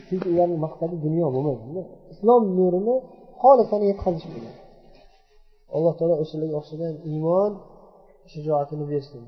chunki 0.09 0.27
ularni 0.35 0.59
maqsadi 0.67 0.95
dunyo 1.07 1.27
bo'lmaganda 1.35 1.83
islom 2.12 2.43
nurini 2.59 2.95
xolisona 3.43 3.85
yetkazish 3.91 4.27
bo'lgan 4.33 4.57
alloh 5.77 5.93
taolo 5.99 6.15
o'shalarga 6.23 6.57
o'xshagan 6.61 6.95
iymon 7.11 7.53
shijoatini 8.33 8.85
bersin 8.93 9.23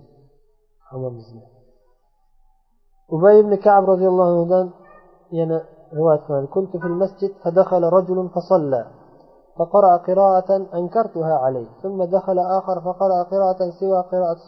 hammamizga 0.88 1.42
ubay 3.14 3.34
ibn 3.42 3.52
kab 3.66 3.82
roziyallohu 3.92 4.30
anhudan 4.34 4.66
yana 5.38 5.58
rivoyat 5.96 6.22
qiladi 6.26 6.46
كنت 6.56 6.72
في 6.82 6.86
المسجد 6.92 7.32
فدخل 7.42 7.82
رجل 7.98 8.18
فصلى 8.34 8.82
فقرأ 9.58 9.96
قراءة 9.96 10.50
أنكرتها 10.74 11.34
عليه 11.44 11.68
ثم 11.82 11.98
دخل 12.04 12.38
آخر 12.38 12.76
فقرأ 12.80 13.22
قراءة 13.22 13.60
سوى 13.80 14.00
قراءة 14.12 14.38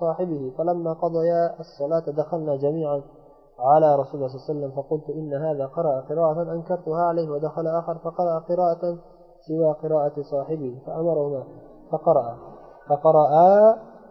صاحبه 0.00 0.52
فلما 0.58 0.92
قضيا 0.92 1.60
الصلاة 1.60 2.06
دخلنا 2.20 2.56
جميعا 2.56 3.02
على 3.58 3.96
رسول 3.96 4.14
الله 4.14 4.28
صلى 4.28 4.36
الله 4.36 4.44
عليه 4.48 4.58
وسلم 4.58 4.70
فقلت 4.82 5.10
إن 5.10 5.34
هذا 5.34 5.66
قرأ 5.66 6.00
قراءة 6.00 6.52
أنكرتها 6.52 7.02
عليه 7.02 7.30
ودخل 7.30 7.66
آخر 7.66 7.98
فقرأ 7.98 8.38
قراءة 8.38 8.98
سوى 9.48 9.72
قراءة 9.72 10.22
صاحبه 10.22 10.78
فأمرهما 10.86 11.44
فقرأ 11.90 12.38
فقرأ 12.88 13.28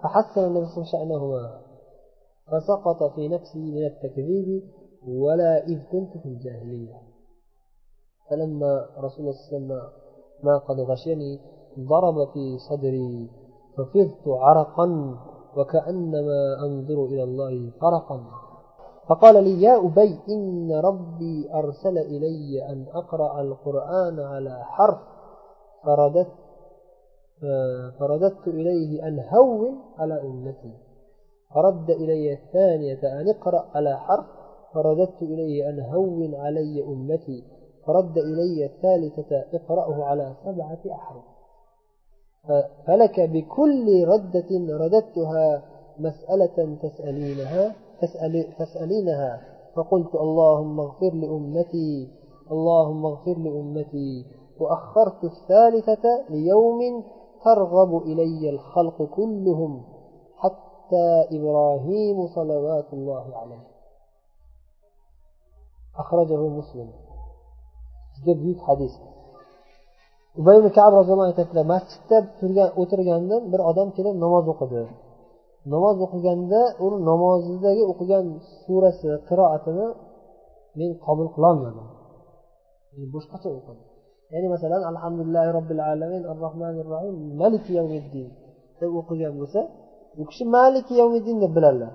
فحسن 0.03 0.41
النبي 0.45 0.65
صلى 0.65 0.77
الله 0.77 0.89
عليه 0.89 0.89
وسلم 0.89 0.91
شأنهما 0.91 1.59
فسقط 2.47 3.03
في 3.15 3.27
نفسي 3.27 3.71
من 3.71 3.85
التكذيب 3.85 4.63
ولا 5.07 5.63
إذ 5.63 5.79
كنت 5.91 6.17
في 6.17 6.25
الجاهلية. 6.25 7.01
فلما 8.29 8.85
رسول 8.97 9.19
الله 9.19 9.31
صلى 9.31 9.57
الله 9.57 9.75
عليه 9.75 9.83
وسلم 9.83 9.89
ما 10.43 10.57
قد 10.57 10.79
غشيني 10.79 11.39
ضرب 11.79 12.27
في 12.33 12.57
صدري 12.69 13.29
ففضت 13.77 14.27
عرقا 14.27 15.15
وكأنما 15.57 16.59
أنظر 16.65 17.05
إلى 17.05 17.23
الله 17.23 17.71
فرقا. 17.81 18.42
فقال 19.07 19.43
لي 19.43 19.61
يا 19.61 19.85
أبي 19.85 20.19
إن 20.29 20.71
ربي 20.71 21.49
أرسل 21.53 21.97
إلي 21.97 22.69
أن 22.69 22.85
أقرأ 22.93 23.41
القرآن 23.41 24.19
على 24.19 24.63
حرف 24.63 24.97
فرددت 25.83 26.31
فرددت 27.99 28.47
إليه 28.47 29.07
أن 29.07 29.19
هون 29.19 29.79
على 29.97 30.21
أمتي. 30.21 30.73
فرد 31.55 31.89
إلي 31.89 32.33
الثانية 32.33 33.21
أن 33.21 33.29
اقرأ 33.29 33.65
على 33.75 33.97
حرف 33.97 34.25
فرددت 34.73 35.21
إليه 35.21 35.69
أن 35.69 35.79
هون 35.79 36.35
علي 36.35 36.83
أمتي. 36.83 37.43
فرد 37.85 38.17
إلي 38.17 38.65
الثالثة 38.65 39.45
اقرأه 39.53 40.03
على 40.03 40.33
سبعة 40.45 40.79
أحرف. 40.91 41.23
فلك 42.87 43.19
بكل 43.19 44.07
ردة 44.07 44.77
رددتها 44.77 45.61
مسألة 45.99 46.77
تسألينها. 46.83 47.75
تسأل 48.01 48.33
تسألينها 48.59 49.41
فقلت 49.75 50.15
اللهم 50.15 50.79
اغفر 50.79 51.13
لأمتي 51.13 52.09
اللهم 52.51 53.05
اغفر 53.05 53.37
لأمتي. 53.37 54.25
وأخرت 54.59 55.23
الثالثة 55.23 56.05
ليوم 56.29 57.03
ترغب 57.45 57.97
إلي 57.97 58.49
الخلق 58.49 58.97
كلهم 59.17 59.81
حتى 60.37 61.07
إبراهيم 61.31 62.27
صلوات 62.27 62.93
الله 62.93 63.25
عليه. 63.35 63.63
أخرجه 65.97 66.41
مسلم. 66.59 66.89
juda 68.15 68.33
buyuk 68.41 68.59
hadis 68.67 68.93
ubay 70.39 70.55
ibn 70.59 70.69
kab 70.77 70.91
roziyallohu 70.99 71.25
anhu 71.27 71.33
aytadilar 71.35 71.65
masjidda 71.73 72.17
turgan 72.39 72.69
o'tirganda 72.81 73.35
bir 73.51 73.61
odam 73.69 73.87
kelib 73.97 74.15
namoz 74.23 74.45
o'qidi 74.53 74.81
namoz 75.71 75.97
o'qiganda 76.05 76.61
u 76.83 76.87
namozidagi 77.09 77.83
o'qigan 77.91 78.25
surasi 78.63 79.09
qiroatini 79.27 79.87
men 80.79 80.89
qabul 81.05 81.27
qilolmadim. 81.35 81.87
Boshqacha 83.13 83.49
o'qidi 83.57 83.83
ya'ni 84.33 84.47
masalan 84.55 84.81
alhamdulillahi 84.91 85.49
robbil 85.57 85.81
alamin 85.91 86.23
ar 86.31 86.37
rohmanir 86.45 86.85
rohim 86.93 87.15
maliki 87.41 87.71
yavmiddin 87.79 88.27
deb 88.79 88.91
o'qigan 89.01 89.33
bo'lsa 89.39 89.61
u 90.21 90.23
kishi 90.29 90.43
maliki 90.57 90.93
yavmiddin 91.01 91.37
deb 91.43 91.51
biladilar 91.57 91.93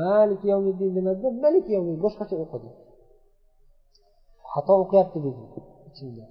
maliki 0.00 0.46
yavmiddin 0.52 0.90
demadida 0.96 1.28
maliki 1.44 1.70
yavmiddin 1.76 2.00
boshqacha 2.06 2.36
o'qidi. 2.44 2.68
Xato 4.52 4.72
o'qiyapti 4.82 5.18
dedi 5.26 5.42
ichimda. 5.90 6.24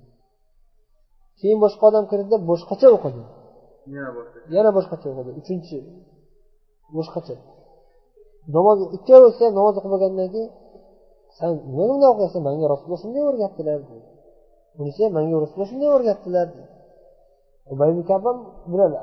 Keyin 1.39 1.59
boshqa 1.65 1.83
odam 1.89 2.05
kirdida 2.11 2.37
boshqacha 2.51 2.87
o'qidi. 2.95 3.23
Yana 4.55 4.71
boshqacha 4.77 5.07
o'qidi 5.11 5.31
uchinchi 5.41 5.77
boshqacha 6.99 7.35
namoz 8.55 8.79
ikkovsi 8.97 9.41
ham 9.45 9.53
namoz 9.59 9.75
o'qimagandan 9.79 10.27
keyin 10.33 10.49
san 11.37 11.51
nimaga 11.69 11.91
bunday 11.91 12.09
o'qiyapsan 12.13 12.41
manga 12.47 12.65
rasululloh 12.73 13.01
shunday 13.03 13.23
o'rgatdilar 13.29 13.79
bunisi 14.77 14.99
ham 15.05 15.11
manga 15.17 15.35
rasululloh 15.43 15.69
shunday 15.71 15.89
o'rgatdilar 15.95 16.47
ubay 17.71 17.89
ham 18.25 18.37
biladi 18.71 18.95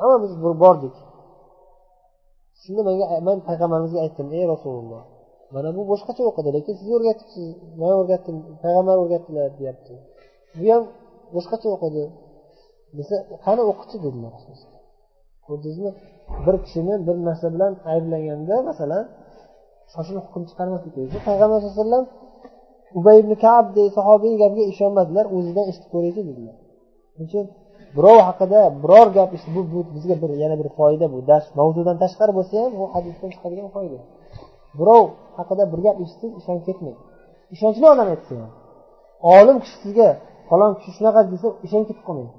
hammamiz 0.00 0.32
bordik. 0.64 0.94
Shunda 2.60 2.82
manga 2.88 3.04
man 3.28 3.38
payg'ambarimizga 3.48 4.00
aytdim 4.04 4.28
ey 4.38 4.44
rasululloh 4.52 5.02
mana 5.54 5.68
bu 5.76 5.82
boshqacha 5.92 6.22
o'qidi 6.30 6.50
lekin 6.56 6.74
siz 6.80 6.88
o'rgatibsiz. 6.96 7.46
Man 7.80 7.92
o'rgatdim 8.00 8.36
payg'ambar 8.62 8.96
o'rgatdilar 9.02 9.48
deyapti. 9.60 9.94
Bu 10.58 10.64
ham 10.72 10.82
boshqacha 11.34 11.68
o'qidi. 11.74 12.04
Desa 12.98 13.16
qani 13.44 13.62
o'qichi 13.70 13.96
dedilar. 14.04 14.32
Ko'rdingizmi? 15.46 15.90
Bir 16.46 16.56
kishini 16.64 16.94
bir 17.06 17.16
narsa 17.28 17.46
bilan 17.54 17.72
ayblaganda 17.92 18.56
masalan 18.68 19.04
shoshilib 19.92 20.22
hukm 20.26 20.42
chiqarmaslik 20.50 20.92
kerak. 20.94 21.10
Payg'ambar 21.28 21.58
sallallohu 21.60 21.74
alayhi 21.74 21.84
vasallam 21.84 22.04
ubay 22.98 23.16
ibn 23.22 23.32
kab 23.34 23.40
kabdek 23.44 23.88
sahobiy 23.98 24.34
gapiga 24.42 24.64
ishonmadilar 24.72 25.26
o'zidan 25.36 25.64
eshitib 25.70 25.90
ko'raychi 25.94 26.22
dedilar. 26.28 26.56
Shuning 27.12 27.28
uchun 27.28 27.44
birov 27.96 28.18
haqida 28.28 28.60
biror 28.82 29.06
gap 29.16 29.30
bu, 29.54 29.60
bu 29.72 29.80
bizga 29.94 30.14
bir 30.22 30.30
yana 30.42 30.56
bir 30.60 30.68
foyda 30.78 31.06
bu 31.14 31.18
dars 31.30 31.46
mavzudan 31.58 31.96
tashqari 32.02 32.32
bo'lsa 32.38 32.54
ham 32.62 32.72
bu 32.78 32.84
hadisdan 32.94 33.30
chiqadigan 33.34 33.68
foyda. 33.76 33.98
Birov 34.78 35.04
haqida 35.38 35.64
bir 35.72 35.80
gap 35.86 35.96
eshitsangiz 36.02 36.36
ishonib 36.40 36.64
ketmang 36.68 36.96
ishonchli 37.54 37.86
odam 37.92 38.08
aytsa 38.14 38.34
ham 38.40 38.50
olim 39.36 39.56
kishi 39.62 39.76
sizga 39.82 40.08
falon 40.48 40.72
kishi 40.78 40.90
shunaqa 40.96 41.20
desa 41.32 41.48
ishonib 41.66 41.86
ketib 41.90 42.04
qolmang 42.08 42.30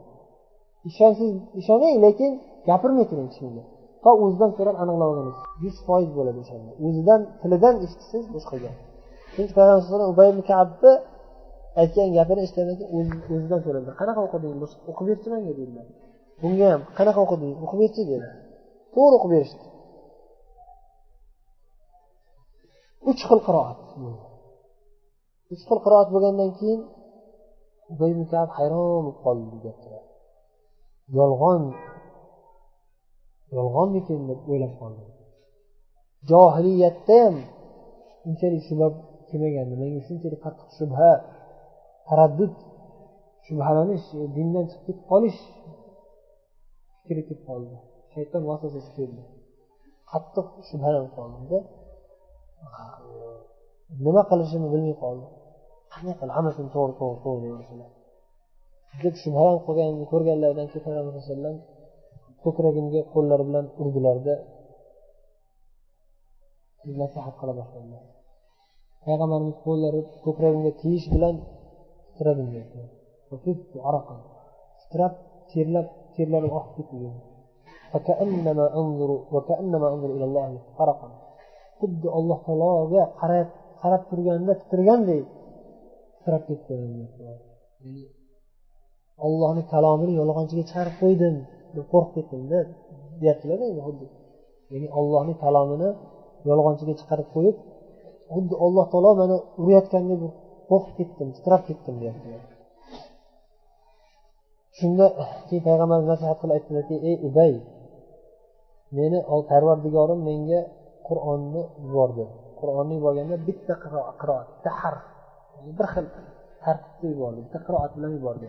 ishonsangiz 0.90 1.34
ishoning 1.62 1.96
lekin 2.06 2.32
gapirmay 2.70 3.06
turing 3.10 3.30
kishiga 3.34 3.64
to 4.04 4.10
o'zidan 4.24 4.52
so'rab 4.58 4.76
aniqlab 4.84 5.08
olganingiz 5.12 5.40
yuz 5.64 5.76
foiz 5.88 6.10
bo'ladi 6.18 6.40
o'shanda 6.44 6.72
o'zidan 6.86 7.22
tilidan 7.42 7.76
eshitsangiz 7.86 8.28
boshqa 8.36 8.56
gap. 8.64 8.78
Chunki 9.34 9.54
payg'ambar 9.58 10.00
ubay 10.14 10.28
ibn 10.34 10.42
kabni 10.52 10.92
aytgan 11.82 12.10
gapini 12.18 12.40
eshitgandan 12.46 12.76
keyin 12.82 13.08
o'zidan 13.34 13.60
so'radilar 13.66 13.96
qanaqa 14.02 14.20
o'qiding? 14.28 14.54
O'qib 14.92 15.06
berchi 15.10 15.28
manga 15.34 15.54
dedilar 15.60 15.88
bunga 16.42 16.68
ham 16.74 16.82
qanaqa 16.98 17.20
o'qiding? 17.26 17.54
O'qib 17.64 17.80
berchi 17.84 18.02
dedi 18.12 18.28
to'g'ri 18.96 19.14
o'qib 19.18 19.32
berishdi. 19.36 19.66
Uch 23.10 23.22
xil 23.30 23.40
qiroat 23.48 23.80
uch 25.54 25.64
xil 25.68 25.80
qiroat 25.86 26.08
bo'lgandan 26.14 26.52
keyin 26.60 26.82
ubay 27.92 28.10
ibn 28.14 28.24
kab 28.34 28.50
hayron 28.58 28.84
bo'lib 28.96 29.18
qoldi 29.24 29.46
bu 29.52 29.58
gapga 29.66 30.00
yolg'on 31.18 31.62
yolg'onmikin 33.56 34.20
deb 34.30 34.40
o'ylab 34.52 34.74
qoldim. 34.82 35.10
Johiliyatda 36.30 37.16
ham 37.26 37.36
unchalik 38.28 38.62
shubha 38.68 38.88
kelmagandi 39.30 39.76
menga 39.82 40.02
shunchalik 40.08 40.40
qattiq 40.46 40.70
shubha 40.80 41.10
taraddud 42.08 42.54
shubhalanish 43.46 44.08
e, 44.20 44.22
dindan 44.36 44.66
chiqib 44.72 44.84
ketib 44.88 45.06
qolish 45.12 45.40
fikri 47.02 47.22
kelib 47.28 47.42
qoldi. 47.50 47.76
Shayton 48.14 48.42
vasvasasi 48.50 48.92
keldi 48.98 49.22
qattiq 50.12 50.48
shubhalanib 50.70 51.12
qoldimda 51.18 51.58
nima 54.06 54.22
qilishimni 54.32 54.68
bilmay 54.74 54.96
qoldim. 55.04 55.30
Qanday 55.94 56.16
qilib 56.20 56.34
hammasini 56.38 56.70
to'g'ri 56.76 56.94
to'g'ri 57.00 57.20
to'g'ri 57.26 57.88
deb 59.04 59.16
shubhalanib 59.24 59.62
qolganimni 59.68 60.06
ko'rganlaridan 60.12 60.68
keyin 60.72 60.84
payg'ambar 60.88 61.14
alayhi 61.14 61.28
vasallam 61.28 61.56
ko'kragimga 62.44 63.02
qo'llari 63.14 63.44
bilan 63.50 63.66
urdilarda 63.82 64.34
nasihat 67.02 67.36
qila 67.40 67.54
boshladilar 67.60 68.04
payg'ambarimiz 69.06 69.58
qo'llari 69.68 70.02
ko'kragimga 70.26 70.72
tiyish 70.82 71.08
bilan 71.14 71.36
titradim 72.14 72.48
titrab 74.82 75.14
terlab 75.52 75.88
terlarim 76.16 76.52
oqib 76.60 76.74
ketdi. 76.78 77.10
Xuddi 81.80 82.08
alloh 82.18 82.40
taologa 82.48 83.04
qarab 83.20 83.48
qarab 83.82 84.02
turganda 84.10 84.54
titragandek 84.62 85.26
titrab 86.16 86.44
ketdi. 86.50 86.74
Ya'ni 86.84 88.04
ollohni 89.26 89.64
kalomini 89.74 90.14
yolg'onchiga 90.22 90.64
chiqarib 90.70 90.96
qo'ydim. 91.04 91.36
Deb 91.76 91.86
qo'rqib 91.94 92.14
ketdimda 92.18 92.60
deyaptilarda 93.22 93.66
endi 93.72 93.82
xuddi. 93.88 94.06
Ya'ni 94.74 94.88
ollohni 95.00 95.34
kalomini 95.44 95.90
yolg'onchiga 96.50 96.94
chiqarib 97.00 97.28
qo'yib 97.36 97.58
xuddi 98.34 98.54
alloh 98.66 98.86
taolo 98.92 99.12
mani 99.22 99.36
urayotgandek 99.62 100.20
qo'rqib 100.70 100.94
ketdim 101.00 101.28
titrab 101.36 101.62
ketdim 101.70 101.96
deyaptilar. 102.02 102.42
Shunda 104.78 105.06
keyin 105.48 105.64
payg'ambarimiz 105.68 106.08
nasihat 106.14 106.38
qilib 106.42 106.54
aytdilarki 106.58 106.96
ey 107.10 107.16
ubay 107.28 107.54
meni 108.98 109.18
parvardigorim 109.50 110.20
menga 110.30 110.60
qur'onni 111.08 111.62
yubordi. 111.86 112.26
Qur'onni 112.60 112.94
yuborganda 113.00 113.36
bitta 113.48 113.74
qiroat 114.22 114.48
bitta 114.54 114.72
harf 114.82 115.04
bir 115.78 115.88
xil 115.94 116.06
tartibda 116.64 117.08
yubordi 117.14 117.40
bitta 117.46 117.60
qiroat 117.68 117.92
bilan 117.98 118.12
yubordi. 118.18 118.48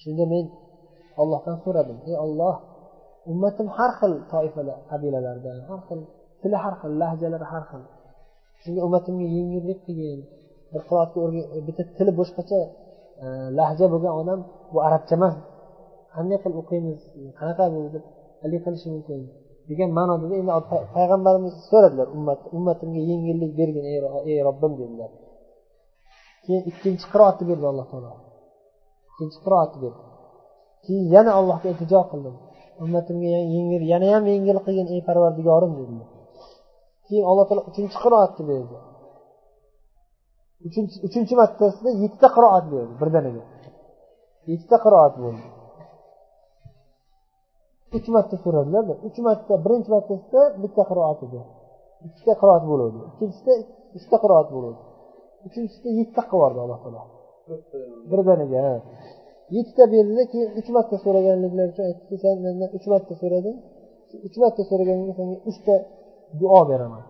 Shunda 0.00 0.24
men 0.32 0.44
ollohdan 1.20 1.56
so'radim. 1.64 1.98
Ey 2.10 2.16
olloh 2.26 2.56
ummatim 3.30 3.66
har 3.76 3.90
xil 3.98 4.12
toifalar 4.32 4.78
qabilalardan 4.90 5.56
har 5.68 5.80
xil 5.88 6.00
tili 6.40 6.56
har 6.64 6.74
xil 6.80 6.92
lahjalari 7.02 7.46
har 7.52 7.64
xil. 7.70 7.82
Shunga 8.62 8.80
ummatimga 8.86 9.26
yengillik 9.36 9.78
qilgin. 9.86 10.20
Bir 10.72 10.82
qiroatga 10.88 11.20
bitta 11.66 11.82
tili 11.96 12.12
boshqacha 12.20 12.60
e, 13.24 13.26
lahja 13.58 13.86
bo'lgan 13.92 14.14
odam 14.20 14.40
bu 14.72 14.78
arabcha 14.88 15.14
emas. 15.18 15.34
Qanday 16.14 16.38
qilib 16.42 16.58
o'qiymiz? 16.62 17.00
Qanaqa 17.38 17.64
bu 17.74 17.80
deb 17.94 18.04
haligi 18.42 18.60
qilishi 18.66 18.88
mumkin? 18.94 19.20
Degan 19.70 19.90
ma'noda 19.98 20.24
endi 20.40 20.52
payg'ambarimiz 20.96 21.54
so'radilar 21.70 22.08
ummat 22.16 22.40
ummatimga 22.56 23.00
yengillik 23.10 23.52
bergin 23.60 23.84
ey 24.30 24.38
robbim 24.48 24.72
dedilar. 24.80 25.10
Keyin 26.44 26.62
ikkinchi 26.70 27.06
qiroatni 27.12 27.44
berdi 27.50 27.66
alloh 27.70 27.86
taolo. 27.92 28.10
Ikkinchi 29.10 29.38
qiroatni 29.44 29.78
berdi. 29.84 30.02
Keyin 30.84 31.04
yana 31.14 31.30
allohga 31.38 31.66
iltijo 31.72 32.00
qildim. 32.10 32.34
Ummatimga 32.84 33.28
yengil 33.54 33.82
yana 33.92 34.06
ham 34.14 34.24
yengil 34.32 34.58
qilgin 34.66 34.86
ey 34.94 35.00
parvardigorim 35.08 35.72
dedi 35.78 35.94
keyin 37.06 37.24
alloh 37.30 37.44
taolo 37.48 37.62
uchinchi 37.70 37.96
qiroatni 38.04 38.42
berdi. 38.50 38.76
Uchinchi 41.06 41.34
martasida 41.40 41.90
yettita 42.02 42.28
qiroat 42.36 42.64
berdi 42.72 42.92
birdaniga. 43.00 43.42
Yettita 44.50 44.76
qiroat 44.84 45.14
bo'ldi 45.22 45.44
uch 47.96 48.08
marta 48.14 48.36
so'radilarda 48.44 48.94
uch 49.06 49.18
marta 49.26 49.54
birinchi 49.64 49.90
martasida 49.94 50.42
bitta 50.62 50.82
qiroat 50.90 51.18
edi. 51.26 51.40
Ikkita 52.06 52.34
qiroat 52.40 52.64
bo'luvdi 52.70 52.98
ikkinchisida 53.10 53.54
uchta 53.98 54.16
qiroat 54.22 54.48
bo'luvdi 54.54 54.82
uchinchisida 55.46 55.90
yettita 55.98 56.22
qilib 56.30 56.40
yubordi 56.40 56.58
alloh 56.64 56.78
taolo. 56.84 57.02
Birdaniga 58.10 58.62
yettita 59.54 59.84
berdida 59.94 60.24
keyin 60.32 60.48
uch 60.58 60.68
marta 60.76 60.96
so'raganliklari 61.04 61.68
uchun 61.72 61.84
aytdiki 61.90 62.16
san 62.22 62.36
mendan 62.44 62.68
uch 62.76 62.86
marta 62.92 63.12
so'rading. 63.20 63.58
Uch 64.26 64.36
marta 64.42 64.62
so'raganingga 64.70 65.14
senga 65.18 65.36
uchta 65.50 65.74
duo 66.40 66.60
beraman. 66.70 67.02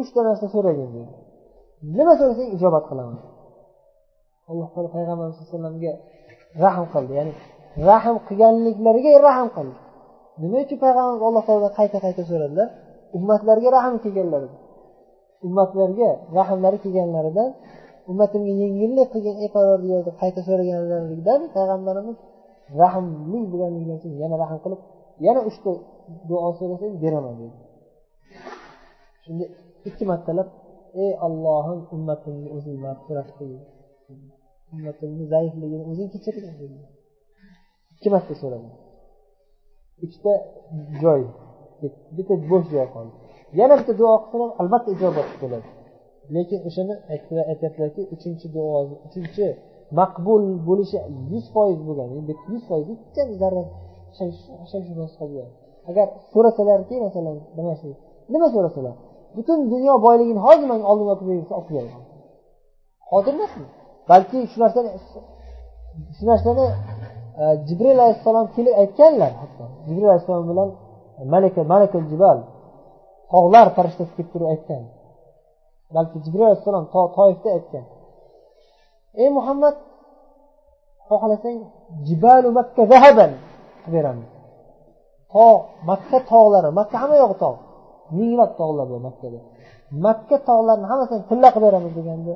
Uchta 0.00 0.20
narsa 0.28 0.46
so'ragin 0.54 0.88
dedi. 0.96 1.12
Nima 1.96 2.12
so'rasang 2.20 2.48
ijobat 2.56 2.84
qilaman. 2.90 3.18
Alloh 4.50 4.68
taolo 4.74 4.88
payg'ambarimiz 4.96 5.34
sallallohu 5.36 5.52
alayhi 5.52 5.56
vasallamga 5.56 5.92
rahm 6.64 6.84
qildi. 6.94 7.12
Ya'ni 7.18 7.32
rahm 7.90 8.16
qilganliklariga 8.28 9.12
rahm 9.28 9.48
qildi. 9.56 9.78
Nima 10.42 10.56
uchun 10.64 10.78
payg'ambarimiz 10.84 11.22
alloh 11.28 11.42
taolodan 11.48 11.72
qayta 11.78 11.98
qayta 12.04 12.22
so'radilar? 12.30 12.68
Ummatlarga 13.16 13.68
rahm 13.78 13.94
kelganlarida 14.04 14.56
ummatlarga 15.46 16.10
rahmlari 16.38 16.78
kelganlaridan 16.84 17.48
ummatimga 18.10 18.52
yengillik 18.62 19.08
qilgin 19.14 19.36
ey 19.44 19.50
parvardigor 19.56 20.00
deb 20.06 20.16
qayta 20.22 20.40
so'raganligidan 20.48 21.40
payg'ambarimiz 21.54 22.16
rahmli 22.80 23.38
bo'lganligidan 23.52 23.98
keyin 24.02 24.18
yana 24.24 24.36
rahm 24.42 24.58
qilib 24.64 24.80
yana 25.26 25.40
uchta 25.50 25.70
duo 26.28 26.48
so'rasang 26.58 26.94
beraman 27.02 27.34
dedi. 27.40 27.56
Shunda 29.24 29.44
ikki 29.88 30.04
martalab 30.10 30.48
ey 31.02 31.10
ollohim 31.26 31.80
ummatimni 31.94 32.48
o'zing 32.56 32.76
mag'firat 32.86 33.28
qil. 33.36 33.50
Ummatimni 34.74 35.24
zaifligini 35.34 35.84
o'zing 35.90 36.08
kechirgin 36.14 36.54
dedi. 36.60 36.78
Ikki 37.94 38.08
marta 38.14 38.34
so'radi 38.42 38.68
ikkita 40.04 40.32
joy 41.02 41.22
bitta 42.16 42.34
bo'sh 42.50 42.66
joy 42.74 42.86
qoldi. 42.94 43.14
Yana 43.60 43.74
bitta 43.80 43.92
duo 44.00 44.12
qilsalar 44.22 44.50
albatta 44.60 44.88
ijobat 44.96 45.28
bo'ladi 45.42 45.68
lekin 46.34 46.60
o'shani 46.68 46.94
aytyaptilarki 47.52 48.02
uchinchi 48.14 48.46
duo 48.54 48.68
uchinchi 49.06 49.46
maqbul 49.98 50.42
bo'lishi 50.68 50.98
yuz 51.32 51.44
foiz 51.54 51.78
bo'lgan 51.88 52.08
yuz 52.52 52.62
foiz 52.68 52.84
bitta 52.90 53.22
zarra 53.42 53.62
agar 55.90 56.06
so'rasalarki 56.32 56.94
masalan 57.06 57.36
nima 57.56 57.74
nima 58.32 58.48
so'rasalar? 58.54 58.94
Butun 59.36 59.58
dunyo 59.72 59.94
boyligini 60.06 60.40
hozir 60.46 60.66
manga 60.72 60.86
oldimga 60.90 61.12
olib 61.14 61.26
bersa 61.30 61.54
olib 61.58 61.70
beradi 61.70 61.90
hozir 63.10 63.32
emasmi? 63.36 63.66
Balki 64.10 64.38
shu 64.50 64.56
narsani 64.64 64.90
shu 66.16 66.24
narsani 66.30 66.64
e, 67.40 67.44
jibril 67.66 67.98
alayhissalom 68.04 68.46
kelib 68.56 68.74
aytganlar 68.82 69.32
hatto. 69.42 69.64
Jibril 69.86 70.08
alayhissalom 70.10 70.44
bilan 70.50 70.68
malaka 71.34 71.60
malakul 71.72 72.04
jibal 72.12 72.38
tog'lar 73.32 73.66
farishtasi 73.76 74.12
kelib 74.16 74.30
turib 74.32 74.48
aytgan. 74.54 74.82
Balki 75.96 76.16
jibril 76.24 76.44
alayhissalom 76.48 76.84
toifda 77.16 77.48
aytgan. 77.56 77.84
Ey 79.22 79.28
muhammad 79.38 79.74
xohlasang 81.08 81.58
jibalu 82.06 82.48
makka 82.58 82.82
zahaban 82.92 83.32
qilib 83.82 83.94
beramiz. 83.94 84.30
Tog' 85.34 85.62
makka 85.90 86.18
tog'lari 86.32 86.70
makka 86.78 86.96
hamma 87.02 87.16
yog'i 87.22 87.36
tog' 87.44 87.58
minglab 88.18 88.50
tog'lar 88.60 88.86
bor 88.92 89.00
makkada. 89.08 89.40
Makka 90.06 90.36
tog'larini 90.48 90.86
hammasini 90.90 91.22
tilla 91.30 91.48
qilib 91.54 91.66
beramiz 91.68 91.92
deganda 91.98 92.34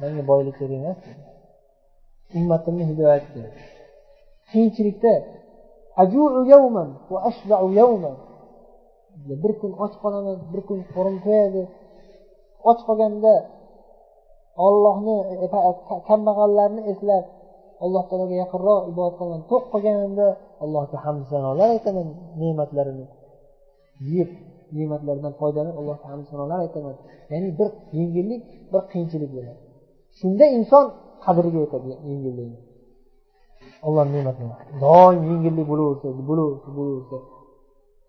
manga 0.00 0.22
boylik 0.30 0.54
kerak 0.58 0.76
emas 0.80 0.98
ummatimni 2.38 2.84
hidoyat 2.90 3.24
kerak 3.32 3.54
qiyinchilikda 4.50 5.12
bir 9.42 9.52
kun 9.60 9.72
och 9.84 9.92
qolamiz 10.02 10.38
bir 10.52 10.60
kun 10.68 10.78
qo'rim 10.94 11.16
to'yadi 11.24 11.62
och 12.70 12.78
qolganda 12.86 13.34
ollohni 14.66 15.16
e, 15.44 15.46
e, 15.46 15.72
kambag'allarni 16.08 16.82
eslab 16.92 17.24
alloh 17.84 18.02
taologa 18.08 18.34
yaqinroq 18.42 18.80
ibodat 18.90 19.14
qilaman 19.18 19.42
to'q 19.50 19.64
qolganimda 19.72 20.26
allohga 20.64 20.96
hamd 21.04 21.22
sanolar 21.32 21.68
aytaman 21.76 22.08
ne'matlarini 22.40 23.06
yeb 24.14 24.30
ne'matlardan 24.76 25.32
foydalanib 25.40 25.76
allohga 25.80 26.06
hamd 26.12 26.24
sanolar 26.30 26.58
aytaman. 26.64 26.94
Ya'ni 27.32 27.48
bir 27.58 27.68
yengillik 27.98 28.42
bir 28.72 28.82
qiyinchilik 28.92 29.30
bo'ladi 29.36 29.60
shunda 30.18 30.44
inson 30.56 30.86
qadriga 31.24 31.58
yetadi 31.64 31.90
yengillikni. 32.10 32.58
Alloh 33.86 34.04
ne'matini 34.14 34.54
doim 34.84 35.20
yengillik 35.30 35.66
bo'laversa 35.72 36.06
bo'laversa 36.28 36.68
bo'laversa 36.78 37.18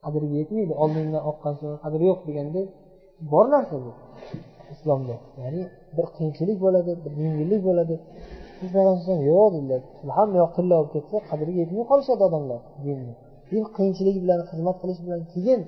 qadriga 0.03 0.35
yetmaydi. 0.41 0.73
Oldingdan 0.83 1.23
oqqan 1.31 1.53
suvni 1.59 1.77
qadri 1.83 2.03
yo'q 2.11 2.19
degandek 2.27 2.67
bor 3.31 3.45
narsa 3.53 3.75
bu. 3.85 3.91
Islomda. 4.73 5.15
Ya'ni 5.41 5.61
bir 5.97 6.05
qiyinchilik 6.15 6.57
bo'ladi 6.65 6.91
bir 7.03 7.11
yengillik 7.23 7.61
bo'ladi. 7.67 7.95
Payg'ambar 8.73 9.17
yo'q 9.31 9.47
dedilar. 9.55 9.81
Hamma 10.17 10.37
yoq 10.43 10.51
tilla 10.57 10.75
bo'lib 10.77 10.91
ketsa 10.95 11.15
qadriga 11.29 11.59
yetmay 11.63 11.85
qolishadi 11.91 12.21
odamlar 12.29 12.59
dinni. 12.85 13.13
Din 13.51 13.63
qiyinchiligi 13.75 14.19
bilan 14.25 14.39
xizmat 14.49 14.75
qilish 14.81 14.99
bilan 15.05 15.21
keyin 15.33 15.61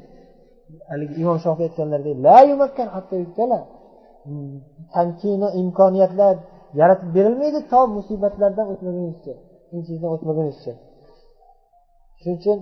haligi 0.91 1.13
imom 1.21 1.37
shofiy 1.45 1.65
aytganlaridek 1.69 2.17
la 2.25 2.37
yumakkan 2.49 2.87
hatto 2.95 3.15
tamkini 4.95 5.47
imkoniyatlar 5.61 6.35
yaratib 6.79 7.09
berilmaydi 7.17 7.59
to 7.71 7.79
musibatlardan 7.97 8.67
o'tmagunizcha 8.73 9.33
qiyinchilikdan 9.69 10.11
o'tmagunizcha 10.15 10.73
shuning 12.19 12.37
uchun 12.39 12.57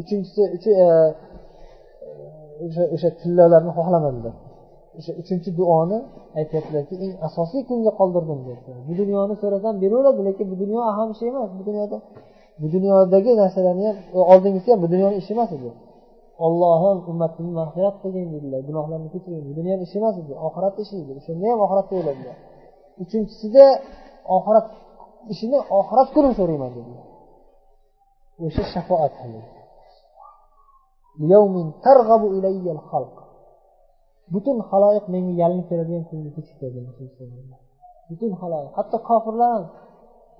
uchinchisi 0.00 0.42
e, 0.84 0.86
o'sha 2.64 2.84
o'sha 2.94 3.08
tillalarni 3.20 3.70
xohlamadilar 3.78 4.34
o'sha 4.98 5.12
uchinchi 5.20 5.50
duoni 5.58 5.98
aytyaptilarki 6.38 6.94
eng 7.04 7.12
asosiy 7.28 7.62
kunga 7.68 7.92
qoldirdim 8.00 8.38
deyaptilar 8.46 8.80
bu 8.88 8.92
dunyoni 9.00 9.34
so'rasam 9.42 9.74
beraveradi 9.82 10.20
lekin 10.28 10.46
bu 10.52 10.56
dunyo 10.62 10.80
aham 10.90 11.08
ish 11.14 11.22
emas. 11.30 11.50
Bu 11.58 11.62
dunyoda 11.68 11.96
bu 12.60 12.66
dunyodagi 12.74 13.30
narsalarni 13.40 13.84
ham 13.88 13.96
e, 14.16 14.18
oldingisi 14.32 14.68
ham 14.72 14.78
bu 14.84 14.88
dunyoni 14.92 15.16
ishi 15.22 15.32
emas 15.36 15.50
edi. 15.56 15.70
Ollohim 16.46 16.98
ummatimni 17.10 17.52
mag'firat 17.60 17.96
qilgin 18.02 18.28
dedilar. 18.34 18.60
Gunohlarni 18.68 19.08
kechiring 19.14 19.44
bu 19.48 19.52
dunyoni 19.58 19.82
ishi 19.86 19.96
emas 20.00 20.14
edi. 20.22 20.32
Oxirat 20.46 20.74
ishi 20.82 20.94
edi 21.02 21.10
o'shanda 21.18 21.44
ham 21.50 21.58
oxiratda 21.64 21.92
o'yladilar 21.98 22.36
uchinchisida 23.02 23.64
oxirat 24.36 24.66
ishini 25.32 25.58
oxirat 25.80 26.08
kuni 26.14 26.30
so'rayman 26.38 26.70
dedilar. 26.76 27.06
O'sha 28.44 28.62
shafoat 28.72 29.14
butun 34.32 34.58
haloyiq 34.70 35.04
menga 35.14 35.32
yalinib 35.42 35.66
keladigan 35.70 36.04
kunga 36.08 36.30
kechiktirdi 36.36 36.78
butun 38.08 38.32
haloyiq 38.40 38.72
hatto 38.78 38.96
kofirlar 39.08 39.50
ham 39.56 39.64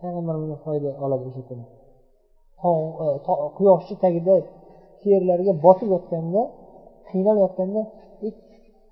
payg'ambarimizdan 0.00 0.60
foyda 0.66 0.90
oladi 1.04 1.24
o'sha 1.28 1.42
kuni. 1.48 1.64
E, 2.68 2.70
Quyoshni 3.56 3.96
tagida 4.04 4.34
terlariga 5.02 5.52
botib 5.64 5.88
yotganda 5.94 6.42
qiynalib 7.10 7.40
yotganda 7.46 7.80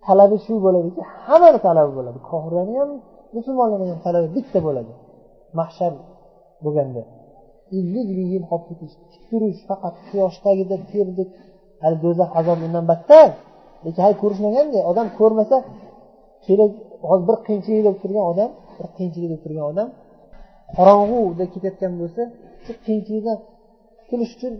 talabi 0.07 0.37
shu 0.44 0.55
bo'ladiki 0.66 1.03
hammani 1.25 1.59
talabi 1.66 1.92
bo'ladi. 1.99 2.18
Kofirlarni 2.31 2.75
ham 2.81 2.90
musulmonlarni 3.37 3.87
ham 3.92 4.01
talabi 4.07 4.29
bitta 4.37 4.59
bo'ladi. 4.66 4.92
Mahshar 5.59 5.92
bo'lganda. 6.64 7.03
Ellik 7.79 8.08
ming 8.19 8.29
yil 8.35 8.44
qolib 8.50 8.67
ketish 8.71 8.94
tik 9.11 9.23
turish 9.29 9.61
faqat 9.69 9.94
quyosh 10.08 10.37
tagida 10.46 10.77
terdik 10.92 11.29
hali 11.83 11.96
do'zax 12.04 12.31
azobi 12.40 12.62
undan 12.68 12.85
battar. 12.92 13.29
Lekin 13.85 14.00
hali 14.04 14.16
ko'rishmaganda 14.22 14.79
odam 14.90 15.06
ko'rmasa 15.18 15.56
kerak 16.46 16.72
hozir 17.08 17.24
bir 17.29 17.37
qiyinchilik 17.46 17.83
bo'lib 17.87 17.98
turgan 18.02 18.24
odam 18.33 18.50
bir 18.79 18.87
qiyinchilik 18.96 19.29
bo'lib 19.31 19.42
turgan 19.44 19.66
odam 19.72 19.88
qorong'uda 20.77 21.44
ketayotgan 21.52 21.92
bo'lsa 22.00 22.22
shu 22.64 22.72
qiyinchilikdan 22.85 23.38
qutulish 24.00 24.33
uchun 24.37 24.54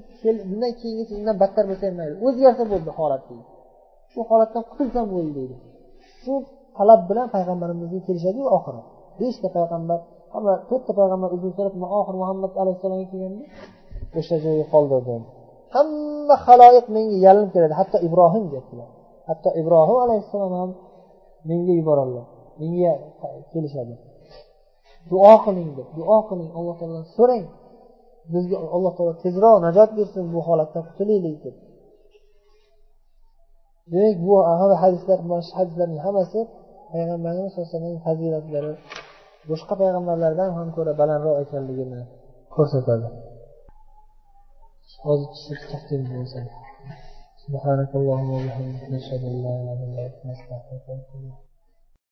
bundan 0.51 0.73
keyingisi 0.81 1.13
undan 1.21 1.37
battar 1.43 1.65
bo'lsa 1.71 1.85
ham 1.89 1.97
mayli. 2.01 2.15
O'zgarsa 2.27 2.65
bo'ldi 2.73 2.91
holat 2.99 3.23
deydi. 3.29 3.45
Shu 4.13 4.21
holatdan 4.31 4.63
qutulsam 4.71 5.07
bo'ldi 5.15 5.33
deydi. 5.39 5.57
Shu 6.21 6.35
talab 6.79 7.01
bilan 7.11 7.27
payg'ambarimizga 7.35 8.01
kelishadiyu 8.07 8.47
oxiri. 8.57 8.83
Beshta 9.21 9.49
payg'ambar 9.57 9.99
hamma 10.35 10.53
to'rtta 10.71 10.93
payg'ambar 11.01 11.31
uzr 11.37 11.51
so'rab 11.57 11.75
oxiri 12.01 12.19
muhammad 12.23 12.53
alayhissalomga 12.63 13.07
kelganda? 13.13 13.43
O'sha 14.19 14.37
joyga 14.45 14.67
qoldirdim. 14.75 15.23
Hamma 15.75 16.35
haloyiq 16.47 16.87
menga 16.97 17.17
yalinib 17.27 17.51
keladi. 17.55 17.75
Hatto 17.81 17.97
ibrohim 18.07 18.45
deyaptilar. 18.51 18.89
Hatto 19.29 19.51
ibrohim 19.61 19.99
alayhissalom 20.05 20.53
ham 20.61 20.71
menga 21.49 21.73
yuboradilar. 21.81 22.27
Menga 22.61 22.93
kelishadi. 23.53 23.95
Duo 25.11 25.35
qiling 25.45 25.71
deb 25.79 25.89
duo 25.99 26.19
qiling. 26.29 26.51
Alloh 26.59 26.75
taolodan 26.79 27.07
so'rang. 27.17 27.45
Bizga 28.33 28.57
alloh 28.77 28.93
taolo 28.97 29.15
tezroq 29.25 29.57
najot 29.67 29.91
bersin 29.99 30.25
bu 30.35 30.39
holatdan 30.49 30.83
qutulaylik 30.89 31.37
deb. 31.45 31.57
Demak 33.93 34.19
bu 34.27 34.35
hadislar 34.83 35.19
mana 35.31 35.43
shu 35.47 35.53
hadislarning 35.59 36.01
hammasi 36.07 36.41
payg'ambarimiz 36.91 37.51
sallallohu 37.53 37.69
alayhi 37.69 37.75
vasallamning 37.75 38.03
fazilatlari 38.07 38.73
boshqa 39.51 39.75
payg'ambarlardan 39.81 40.51
ham 40.59 40.69
ko'ra 40.77 40.93
balandroq 41.01 41.37
ekanligini 41.45 42.01
ko'rsatadi. 42.55 43.09
Hozir 45.07 45.29
tushib 45.35 45.59
taqdim 45.73 46.03
bo'lsa 46.13 46.41
سبحانك 47.47 47.91
اللهم 48.01 48.31
وبحمدك 48.37 48.85
نشهد 48.95 49.23
أن 49.31 49.37
لا 49.45 49.53
إله 49.61 49.79
إلا 49.87 50.03
أنت 50.09 50.19
نستغفرك 50.31 50.85
ونتوب 50.89 51.46